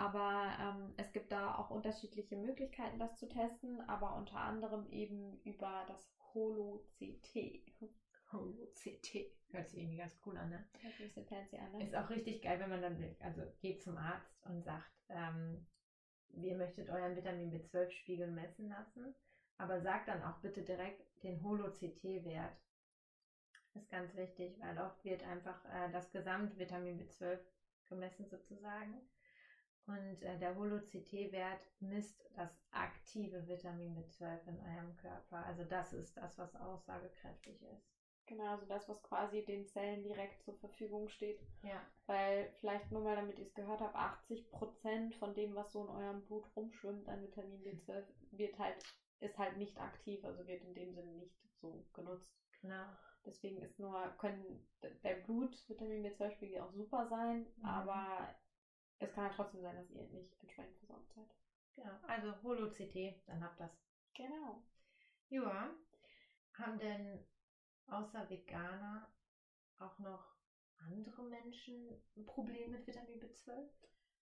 Aber 0.00 0.56
ähm, 0.58 0.94
es 0.96 1.12
gibt 1.12 1.30
da 1.30 1.54
auch 1.56 1.68
unterschiedliche 1.68 2.34
Möglichkeiten, 2.34 2.98
das 2.98 3.18
zu 3.18 3.28
testen, 3.28 3.86
aber 3.86 4.16
unter 4.16 4.38
anderem 4.38 4.88
eben 4.88 5.38
über 5.44 5.84
das 5.88 6.10
Holo-CT. 6.32 7.60
HoloCT. 8.32 9.30
Hört 9.50 9.68
sich 9.68 9.80
irgendwie 9.80 9.98
ganz 9.98 10.18
cool 10.24 10.38
an, 10.38 10.48
ne? 10.48 10.64
Das 10.72 10.84
ist 10.84 11.00
ein 11.00 11.06
bisschen 11.08 11.26
fancy 11.26 11.56
an, 11.58 11.72
ne? 11.72 11.84
Ist 11.84 11.94
auch 11.94 12.08
richtig 12.08 12.40
geil, 12.40 12.58
wenn 12.60 12.70
man 12.70 12.80
dann 12.80 13.14
also 13.18 13.42
geht 13.60 13.82
zum 13.82 13.98
Arzt 13.98 14.42
und 14.46 14.62
sagt, 14.62 14.90
ähm, 15.10 15.66
ihr 16.30 16.54
möchtet 16.54 16.88
euren 16.88 17.14
Vitamin 17.14 17.52
B12-Spiegel 17.52 18.26
messen 18.28 18.70
lassen, 18.70 19.14
aber 19.58 19.80
sagt 19.80 20.08
dann 20.08 20.22
auch 20.22 20.38
bitte 20.38 20.62
direkt 20.62 21.04
den 21.24 21.42
Holo-CT-Wert. 21.42 22.56
Ist 23.74 23.90
ganz 23.90 24.14
wichtig, 24.14 24.58
weil 24.60 24.78
oft 24.78 25.04
wird 25.04 25.24
einfach 25.24 25.62
äh, 25.66 25.90
das 25.90 26.10
Gesamtvitamin 26.10 26.98
B12 26.98 27.38
gemessen 27.84 28.26
sozusagen. 28.26 29.02
Und 29.86 30.22
äh, 30.22 30.36
der 30.36 30.54
Holo-CT-Wert 30.54 31.66
misst 31.80 32.28
das 32.36 32.50
aktive 32.70 33.46
Vitamin 33.48 33.94
B12 33.96 34.46
in 34.46 34.60
eurem 34.60 34.96
Körper. 34.96 35.44
Also 35.44 35.64
das 35.64 35.92
ist 35.92 36.16
das, 36.16 36.38
was 36.38 36.54
aussagekräftig 36.54 37.60
ist. 37.62 37.90
Genau, 38.26 38.52
also 38.52 38.64
das, 38.66 38.88
was 38.88 39.02
quasi 39.02 39.42
den 39.42 39.66
Zellen 39.66 40.02
direkt 40.04 40.42
zur 40.42 40.54
Verfügung 40.54 41.08
steht. 41.08 41.40
Ja, 41.64 41.82
Weil 42.06 42.48
vielleicht 42.60 42.90
nur 42.92 43.02
mal, 43.02 43.16
damit 43.16 43.38
ihr 43.38 43.44
es 43.44 43.54
gehört 43.54 43.80
habt, 43.80 43.96
80% 43.96 45.14
von 45.14 45.34
dem, 45.34 45.54
was 45.54 45.72
so 45.72 45.82
in 45.82 45.88
eurem 45.88 46.20
Blut 46.22 46.44
rumschwimmt 46.54 47.08
an 47.08 47.22
Vitamin 47.22 47.64
B12, 47.64 48.04
wird 48.30 48.58
halt, 48.58 48.76
ist 49.20 49.38
halt 49.38 49.56
nicht 49.56 49.80
aktiv, 49.80 50.24
also 50.24 50.46
wird 50.46 50.62
in 50.62 50.74
dem 50.74 50.92
Sinne 50.92 51.12
nicht 51.12 51.36
so 51.60 51.84
genutzt. 51.92 52.30
genau. 52.62 52.86
Deswegen 53.26 53.60
ist 53.60 53.78
nur, 53.78 54.12
können 54.16 54.64
der 55.02 55.14
Blut-Vitamin 55.14 56.02
B12-Spiegel 56.02 56.60
auch 56.60 56.70
super 56.72 57.06
sein, 57.06 57.46
Mhm. 57.56 57.64
aber 57.64 58.32
es 59.00 59.12
kann 59.12 59.24
halt 59.24 59.34
trotzdem 59.34 59.62
sein, 59.62 59.74
dass 59.74 59.90
ihr 59.90 60.04
nicht 60.06 60.36
entsprechend 60.40 60.76
versorgt 60.78 61.12
seid. 61.14 61.26
Genau. 61.74 61.96
Also 62.02 62.40
Holo-CT, 62.42 63.14
dann 63.26 63.42
habt 63.42 63.58
das. 63.58 63.70
Genau. 64.14 64.58
Ja. 65.30 65.70
Haben 66.54 66.78
denn 66.78 67.20
außer 67.86 68.28
Veganer 68.28 69.08
auch 69.78 69.98
noch 69.98 70.34
andere 70.78 71.22
Menschen 71.22 71.96
ein 72.16 72.24
Problem 72.24 72.70
mit 72.70 72.86
Vitamin 72.86 73.18
B12? 73.18 73.64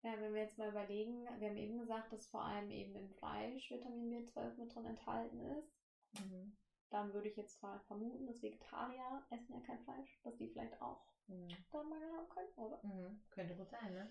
Ja, 0.03 0.19
wenn 0.19 0.33
wir 0.33 0.41
jetzt 0.41 0.57
mal 0.57 0.71
überlegen, 0.71 1.25
wir 1.39 1.47
haben 1.47 1.57
eben 1.57 1.77
gesagt, 1.77 2.13
dass 2.13 2.27
vor 2.27 2.43
allem 2.43 2.71
eben 2.71 2.95
im 2.95 3.11
Fleisch 3.11 3.71
Vitamin 3.71 4.11
B12 4.11 4.53
mit 4.57 4.75
drin 4.75 4.85
enthalten 4.87 5.41
ist. 5.59 5.75
Mhm. 6.19 6.53
Dann 6.91 7.13
würde 7.13 7.29
ich 7.29 7.37
jetzt 7.37 7.61
mal 7.63 7.79
vermuten, 7.81 8.27
dass 8.27 8.43
Vegetarier 8.43 9.23
essen 9.31 9.53
ja 9.53 9.61
kein 9.61 9.79
Fleisch, 9.81 10.19
dass 10.23 10.37
die 10.37 10.47
vielleicht 10.47 10.81
auch 10.81 10.99
Mhm. 11.29 11.49
dann 11.71 11.89
Mangel 11.89 12.11
haben 12.13 12.29
können, 12.29 12.49
oder? 12.57 12.79
Mhm. 12.83 13.17
Könnte 13.31 13.55
gut 13.55 13.69
sein, 13.71 13.93
ne? 13.93 14.11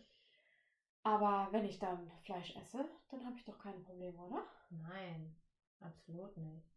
Aber 1.10 1.48
wenn 1.52 1.66
ich 1.66 1.80
dann 1.80 2.08
Fleisch 2.22 2.56
esse, 2.56 2.88
dann 3.10 3.26
habe 3.26 3.36
ich 3.36 3.44
doch 3.44 3.58
keine 3.58 3.80
Probleme, 3.80 4.24
oder? 4.26 4.44
Nein, 4.70 5.36
absolut 5.80 6.38
nicht. 6.38 6.70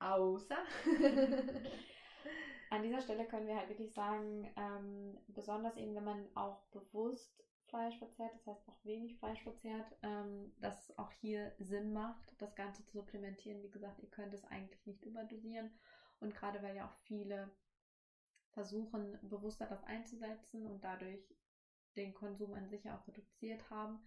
Außer. 0.00 0.56
An 2.70 2.82
dieser 2.82 3.00
Stelle 3.00 3.24
können 3.24 3.46
wir 3.46 3.56
halt 3.56 3.68
wirklich 3.68 3.92
sagen, 3.92 4.52
ähm, 4.56 5.16
besonders 5.28 5.76
eben, 5.76 5.94
wenn 5.94 6.02
man 6.02 6.28
auch 6.34 6.64
bewusst 6.72 7.44
Fleisch 7.66 7.96
verzehrt, 7.98 8.34
das 8.34 8.46
heißt 8.48 8.68
auch 8.68 8.84
wenig 8.84 9.16
Fleisch 9.18 9.40
verzehrt, 9.44 9.94
ähm, 10.02 10.52
dass 10.58 10.88
es 10.88 10.98
auch 10.98 11.12
hier 11.12 11.54
Sinn 11.58 11.92
macht, 11.92 12.34
das 12.38 12.56
Ganze 12.56 12.84
zu 12.84 12.94
supplementieren. 12.98 13.62
Wie 13.62 13.70
gesagt, 13.70 14.00
ihr 14.00 14.10
könnt 14.10 14.34
es 14.34 14.44
eigentlich 14.46 14.84
nicht 14.86 15.04
überdosieren. 15.04 15.70
Und 16.18 16.34
gerade 16.34 16.60
weil 16.64 16.74
ja 16.74 16.88
auch 16.88 16.94
viele 17.04 17.48
versuchen, 18.50 19.20
bewusster 19.22 19.66
das 19.66 19.84
einzusetzen 19.84 20.66
und 20.66 20.82
dadurch 20.82 21.32
den 21.96 22.14
Konsum 22.14 22.54
an 22.54 22.68
sich 22.68 22.90
auch 22.90 23.06
reduziert 23.06 23.68
haben, 23.70 24.00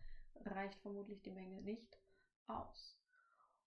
reicht 0.46 0.80
vermutlich 0.82 1.22
die 1.22 1.32
Menge 1.32 1.62
nicht 1.62 2.00
aus. 2.48 2.98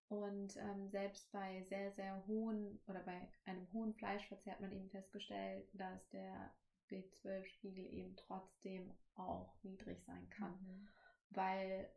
Und 0.08 0.56
ähm, 0.56 0.88
selbst 0.88 1.30
bei 1.32 1.62
sehr, 1.64 1.92
sehr 1.92 2.26
hohen 2.26 2.80
oder 2.86 3.00
bei 3.02 3.28
einem 3.44 3.70
hohen 3.72 3.94
Fleischverzehr 3.94 4.54
hat 4.54 4.60
man 4.60 4.72
eben 4.72 4.88
festgestellt, 4.88 5.68
dass 5.74 6.08
der 6.08 6.50
B12-Spiegel 6.88 7.92
eben 7.92 8.16
trotzdem 8.16 8.94
auch 9.14 9.54
niedrig 9.62 10.02
sein 10.04 10.28
kann, 10.30 10.58
Mhm. 10.60 10.88
weil 11.30 11.90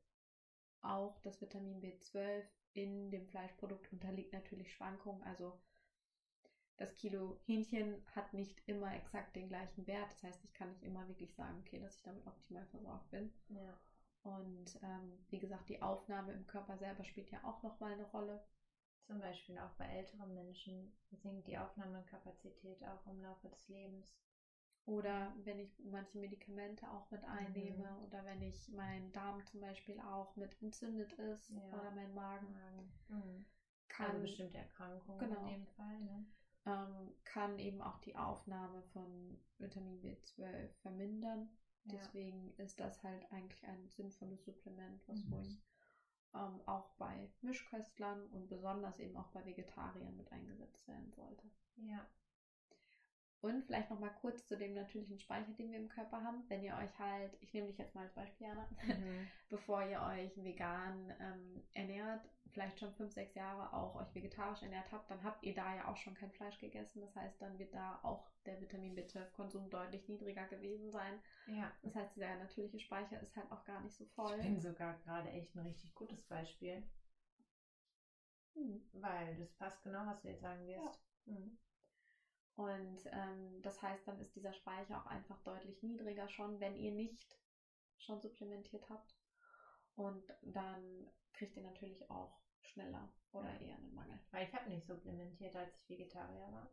auch 0.81 1.19
das 1.19 1.39
Vitamin 1.41 1.81
B12 1.81 2.43
in 2.73 3.12
dem 3.12 3.27
Fleischprodukt 3.27 3.91
unterliegt 3.93 4.34
natürlich 4.34 4.73
Schwankungen. 4.73 5.23
Also 5.23 5.57
das 6.77 6.95
Kilo 6.95 7.38
Hähnchen 7.45 8.01
hat 8.15 8.34
nicht 8.34 8.62
immer 8.65 8.93
exakt 8.95 9.36
den 9.36 9.47
gleichen 9.47 9.86
Wert. 9.88 10.12
Das 10.12 10.23
heißt, 10.23 10.43
ich 10.43 10.53
kann 10.53 10.69
nicht 10.69 10.84
immer 10.84 11.07
wirklich 11.07 11.34
sagen, 11.34 11.60
okay, 11.60 11.79
dass 11.79 11.95
ich 11.95 12.03
damit 12.03 12.25
optimal 12.27 12.65
versorgt 12.65 13.10
bin. 13.12 13.31
Ja. 13.49 13.77
Und 14.23 14.77
ähm, 14.84 15.25
wie 15.29 15.39
gesagt, 15.39 15.69
die 15.69 15.81
Aufnahme 15.81 16.34
im 16.34 16.45
Körper 16.47 16.77
selber 16.77 17.03
spielt 17.03 17.31
ja 17.31 17.43
auch 17.43 17.62
nochmal 17.63 17.93
eine 17.93 18.05
Rolle. 18.05 18.39
Zum 19.03 19.19
Beispiel 19.19 19.57
auch 19.57 19.71
bei 19.73 19.86
älteren 19.86 20.34
Menschen 20.34 20.91
sinkt 21.12 21.47
die 21.47 21.57
Aufnahmekapazität 21.57 22.84
auch 22.86 23.05
im 23.07 23.19
Laufe 23.21 23.49
des 23.49 23.67
Lebens. 23.67 24.15
Oder 24.86 25.34
wenn 25.43 25.60
ich 25.60 25.79
manche 25.84 26.17
Medikamente 26.17 26.89
auch 26.91 27.10
mit 27.12 27.23
einnehme 27.23 27.95
Mhm. 27.97 28.03
oder 28.03 28.25
wenn 28.25 28.41
ich 28.41 28.67
mein 28.69 29.12
Darm 29.12 29.43
zum 29.45 29.60
Beispiel 29.62 29.99
auch 29.99 30.36
mit 30.36 30.60
entzündet 30.62 31.13
ist 31.13 31.51
Ja. 31.51 31.77
oder 31.77 31.91
mein 31.91 32.13
Magen, 32.13 32.55
Mhm. 33.10 33.45
kann, 33.88 34.07
Also 34.07 34.21
bestimmte 34.21 34.57
Erkrankungen 34.57 35.19
Genau. 35.19 35.41
in 35.41 35.47
dem 35.51 35.67
Fall. 35.67 35.99
Ne? 36.01 36.25
Ähm, 36.65 37.13
kann 37.24 37.60
eben 37.60 37.82
auch 37.82 37.97
die 38.00 38.15
Aufnahme 38.15 38.84
von 38.93 39.38
Vitamin 39.58 40.02
B12 40.02 40.69
vermindern. 40.82 41.50
Ja. 41.86 41.93
Deswegen 41.93 42.54
ist 42.58 42.80
das 42.80 43.02
halt 43.04 43.30
eigentlich 43.32 43.65
ein 43.65 43.88
sinnvolles 43.89 44.43
Supplement, 44.45 45.02
was 45.08 45.17
Mhm. 45.17 45.32
ruhig 45.32 45.62
ähm, 46.34 46.62
auch 46.65 46.89
bei 46.97 47.30
Mischköstlern 47.41 48.28
und 48.28 48.47
besonders 48.47 49.00
eben 49.00 49.15
auch 49.17 49.28
bei 49.28 49.43
Vegetariern 49.45 50.15
mit 50.15 50.32
eingesetzt 50.32 50.88
werden 50.88 51.12
sollte. 51.13 51.50
ja. 51.78 52.06
Und 53.41 53.63
vielleicht 53.65 53.89
noch 53.89 53.97
mal 53.99 54.12
kurz 54.21 54.47
zu 54.47 54.56
dem 54.56 54.75
natürlichen 54.75 55.17
Speicher, 55.17 55.51
den 55.54 55.71
wir 55.71 55.80
im 55.80 55.89
Körper 55.89 56.23
haben. 56.23 56.43
Wenn 56.47 56.63
ihr 56.63 56.75
euch 56.77 56.99
halt, 56.99 57.36
ich 57.41 57.51
nehme 57.54 57.67
dich 57.67 57.77
jetzt 57.80 57.95
mal 57.95 58.04
als 58.04 58.13
Beispiel, 58.13 58.45
Jana, 58.47 58.67
Mhm. 58.84 59.27
bevor 59.49 59.82
ihr 59.84 59.99
euch 59.99 60.43
vegan 60.43 61.12
ähm, 61.19 61.63
ernährt, 61.73 62.30
vielleicht 62.51 62.80
schon 62.80 62.93
fünf, 62.93 63.12
sechs 63.13 63.34
Jahre 63.34 63.73
auch 63.73 63.95
euch 63.95 64.13
vegetarisch 64.13 64.62
ernährt 64.62 64.91
habt, 64.91 65.10
dann 65.10 65.23
habt 65.23 65.43
ihr 65.43 65.56
da 65.56 65.75
ja 65.75 65.88
auch 65.88 65.97
schon 65.97 66.13
kein 66.13 66.32
Fleisch 66.32 66.60
gegessen. 66.60 67.01
Das 67.01 67.15
heißt, 67.15 67.41
dann 67.41 67.58
wird 67.58 67.73
da 67.73 67.99
auch 68.04 68.30
der 68.45 68.62
Vitamin 68.62 68.95
B12-Konsum 68.95 69.69
deutlich 69.71 70.08
niedriger 70.08 70.45
gewesen 70.47 70.91
sein. 70.91 71.19
ja. 71.47 71.71
Das 71.82 71.95
heißt, 71.95 72.15
dieser 72.15 72.36
natürliche 72.36 72.80
Speicher 72.80 73.19
ist 73.21 73.36
halt 73.36 73.51
auch 73.51 73.65
gar 73.65 73.82
nicht 73.82 73.95
so 73.95 74.06
voll. 74.06 74.36
Ich 74.38 74.43
bin 74.43 74.62
sogar 74.62 74.99
gerade 74.99 75.30
echt 75.32 75.56
ein 75.56 75.65
richtig 75.65 75.95
gutes 75.95 76.21
Beispiel, 76.23 76.84
Hm. 78.54 78.82
weil 78.93 79.36
das 79.38 79.51
passt 79.54 79.82
genau, 79.82 80.06
was 80.06 80.21
du 80.21 80.27
jetzt 80.27 80.41
sagen 80.41 80.67
wirst. 80.67 81.01
Mhm. 81.25 81.58
Und 82.55 82.99
ähm, 83.11 83.61
das 83.61 83.81
heißt, 83.81 84.07
dann 84.07 84.19
ist 84.19 84.35
dieser 84.35 84.53
Speicher 84.53 84.97
auch 84.97 85.05
einfach 85.05 85.39
deutlich 85.39 85.81
niedriger 85.83 86.27
schon, 86.27 86.59
wenn 86.59 86.75
ihr 86.75 86.91
nicht 86.91 87.37
schon 87.97 88.19
supplementiert 88.19 88.89
habt. 88.89 89.15
Und 89.95 90.33
dann 90.41 91.09
kriegt 91.33 91.55
ihr 91.55 91.63
natürlich 91.63 92.09
auch 92.09 92.39
schneller 92.61 93.09
oder 93.31 93.59
eher 93.59 93.75
einen 93.75 93.93
Mangel. 93.93 94.19
Weil 94.31 94.45
ich 94.45 94.53
habe 94.53 94.69
nicht 94.69 94.85
supplementiert, 94.85 95.55
als 95.55 95.73
ich 95.75 95.89
Vegetarier 95.89 96.51
war. 96.51 96.69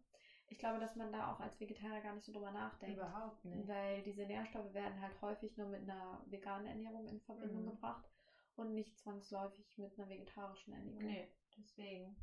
Ich 0.49 0.59
glaube, 0.59 0.79
dass 0.79 0.97
man 0.97 1.13
da 1.13 1.31
auch 1.31 1.41
als 1.41 1.59
Vegetarier 1.61 2.01
gar 2.01 2.13
nicht 2.13 2.25
so 2.25 2.33
drüber 2.33 2.51
nachdenkt. 2.51 2.97
Überhaupt 2.97 3.45
nicht. 3.45 3.69
Weil 3.69 4.03
diese 4.03 4.25
Nährstoffe 4.25 4.73
werden 4.73 5.01
halt 5.01 5.21
häufig 5.21 5.57
nur 5.57 5.67
mit 5.67 5.83
einer 5.83 6.21
veganen 6.27 6.67
Ernährung 6.67 7.07
in 7.07 7.21
Verbindung 7.21 7.63
Mhm. 7.63 7.67
gebracht 7.67 8.09
und 8.57 8.75
nicht 8.75 8.99
zwangsläufig 8.99 9.77
mit 9.77 9.99
einer 9.99 10.09
vegetarischen 10.09 10.73
Ernährung. 10.73 11.05
Nee, 11.05 11.29
deswegen. 11.57 12.17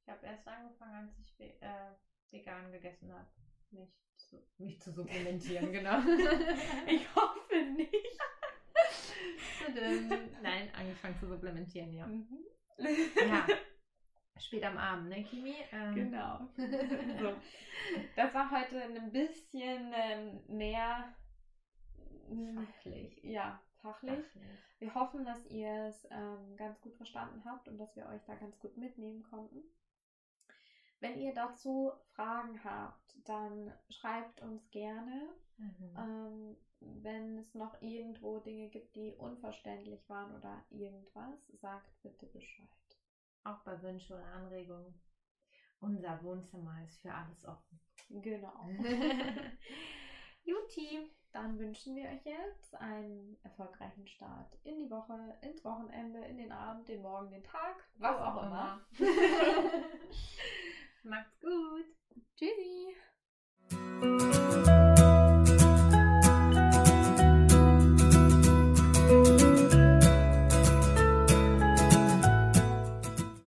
Ich 0.00 0.08
habe 0.08 0.24
erst 0.24 0.46
angefangen, 0.48 0.94
als 0.94 1.18
ich 1.18 1.40
äh, 1.60 1.92
vegan 2.30 2.70
gegessen 2.72 3.12
habe, 3.12 3.26
mich 3.70 3.90
zu, 4.16 4.42
mich 4.58 4.80
zu 4.80 4.92
supplementieren, 4.92 5.72
genau. 5.72 5.98
Ich 6.86 7.14
hoffe 7.14 7.62
nicht. 7.76 8.20
Nein, 10.42 10.70
angefangen 10.74 11.16
zu 11.18 11.26
supplementieren, 11.26 11.92
ja. 11.92 12.06
Mhm. 12.06 12.44
Ja. 13.26 13.46
Spät 14.38 14.64
am 14.64 14.76
Abend, 14.76 15.08
ne, 15.08 15.22
Kimi? 15.22 15.54
Ähm, 15.72 15.94
Genau. 15.94 16.38
so. 16.56 17.36
Das 18.16 18.34
war 18.34 18.50
heute 18.50 18.82
ein 18.82 19.10
bisschen 19.10 19.92
ähm, 19.94 20.42
mehr 20.46 21.10
mm, 22.28 22.58
Fachlich. 22.58 23.18
Ja, 23.24 23.58
fachlich. 23.80 24.26
Fachlich. 24.26 24.60
Wir 24.78 24.94
hoffen, 24.94 25.24
dass 25.24 25.46
ihr 25.46 25.86
es 25.88 26.06
ähm, 26.10 26.54
ganz 26.56 26.80
gut 26.82 26.94
verstanden 26.96 27.42
habt 27.46 27.66
und 27.68 27.78
dass 27.78 27.96
wir 27.96 28.06
euch 28.08 28.22
da 28.26 28.34
ganz 28.34 28.58
gut 28.58 28.76
mitnehmen 28.76 29.22
konnten. 29.22 29.62
Wenn 31.00 31.18
ihr 31.20 31.34
dazu 31.34 31.92
Fragen 32.14 32.62
habt, 32.64 33.16
dann 33.24 33.72
schreibt 33.90 34.40
uns 34.42 34.70
gerne. 34.70 35.28
Mhm. 35.58 35.96
Ähm, 35.96 36.56
wenn 36.80 37.38
es 37.38 37.54
noch 37.54 37.80
irgendwo 37.80 38.38
Dinge 38.38 38.68
gibt, 38.68 38.94
die 38.96 39.14
unverständlich 39.14 40.08
waren 40.08 40.34
oder 40.34 40.64
irgendwas, 40.70 41.46
sagt 41.54 41.90
bitte 42.02 42.26
Bescheid. 42.26 42.68
Auch 43.44 43.58
bei 43.60 43.80
Wünschen 43.82 44.16
oder 44.16 44.26
Anregungen. 44.26 44.94
Unser 45.80 46.22
Wohnzimmer 46.22 46.82
ist 46.84 47.00
für 47.00 47.12
alles 47.12 47.44
offen. 47.44 47.80
Genau. 48.08 48.66
Juti. 50.44 51.10
Dann 51.32 51.58
wünschen 51.58 51.94
wir 51.94 52.08
euch 52.08 52.24
jetzt 52.24 52.74
einen 52.76 53.36
erfolgreichen 53.42 54.06
Start 54.06 54.56
in 54.64 54.78
die 54.78 54.90
Woche, 54.90 55.36
ins 55.42 55.62
Wochenende, 55.66 56.20
in 56.20 56.38
den 56.38 56.50
Abend, 56.50 56.88
den 56.88 57.02
Morgen, 57.02 57.30
den 57.30 57.44
Tag, 57.44 57.84
was 57.98 58.18
auch 58.18 58.42
immer. 58.42 58.80
Macht's 61.08 61.38
gut. 61.40 61.86
Tschüssi. 62.36 62.96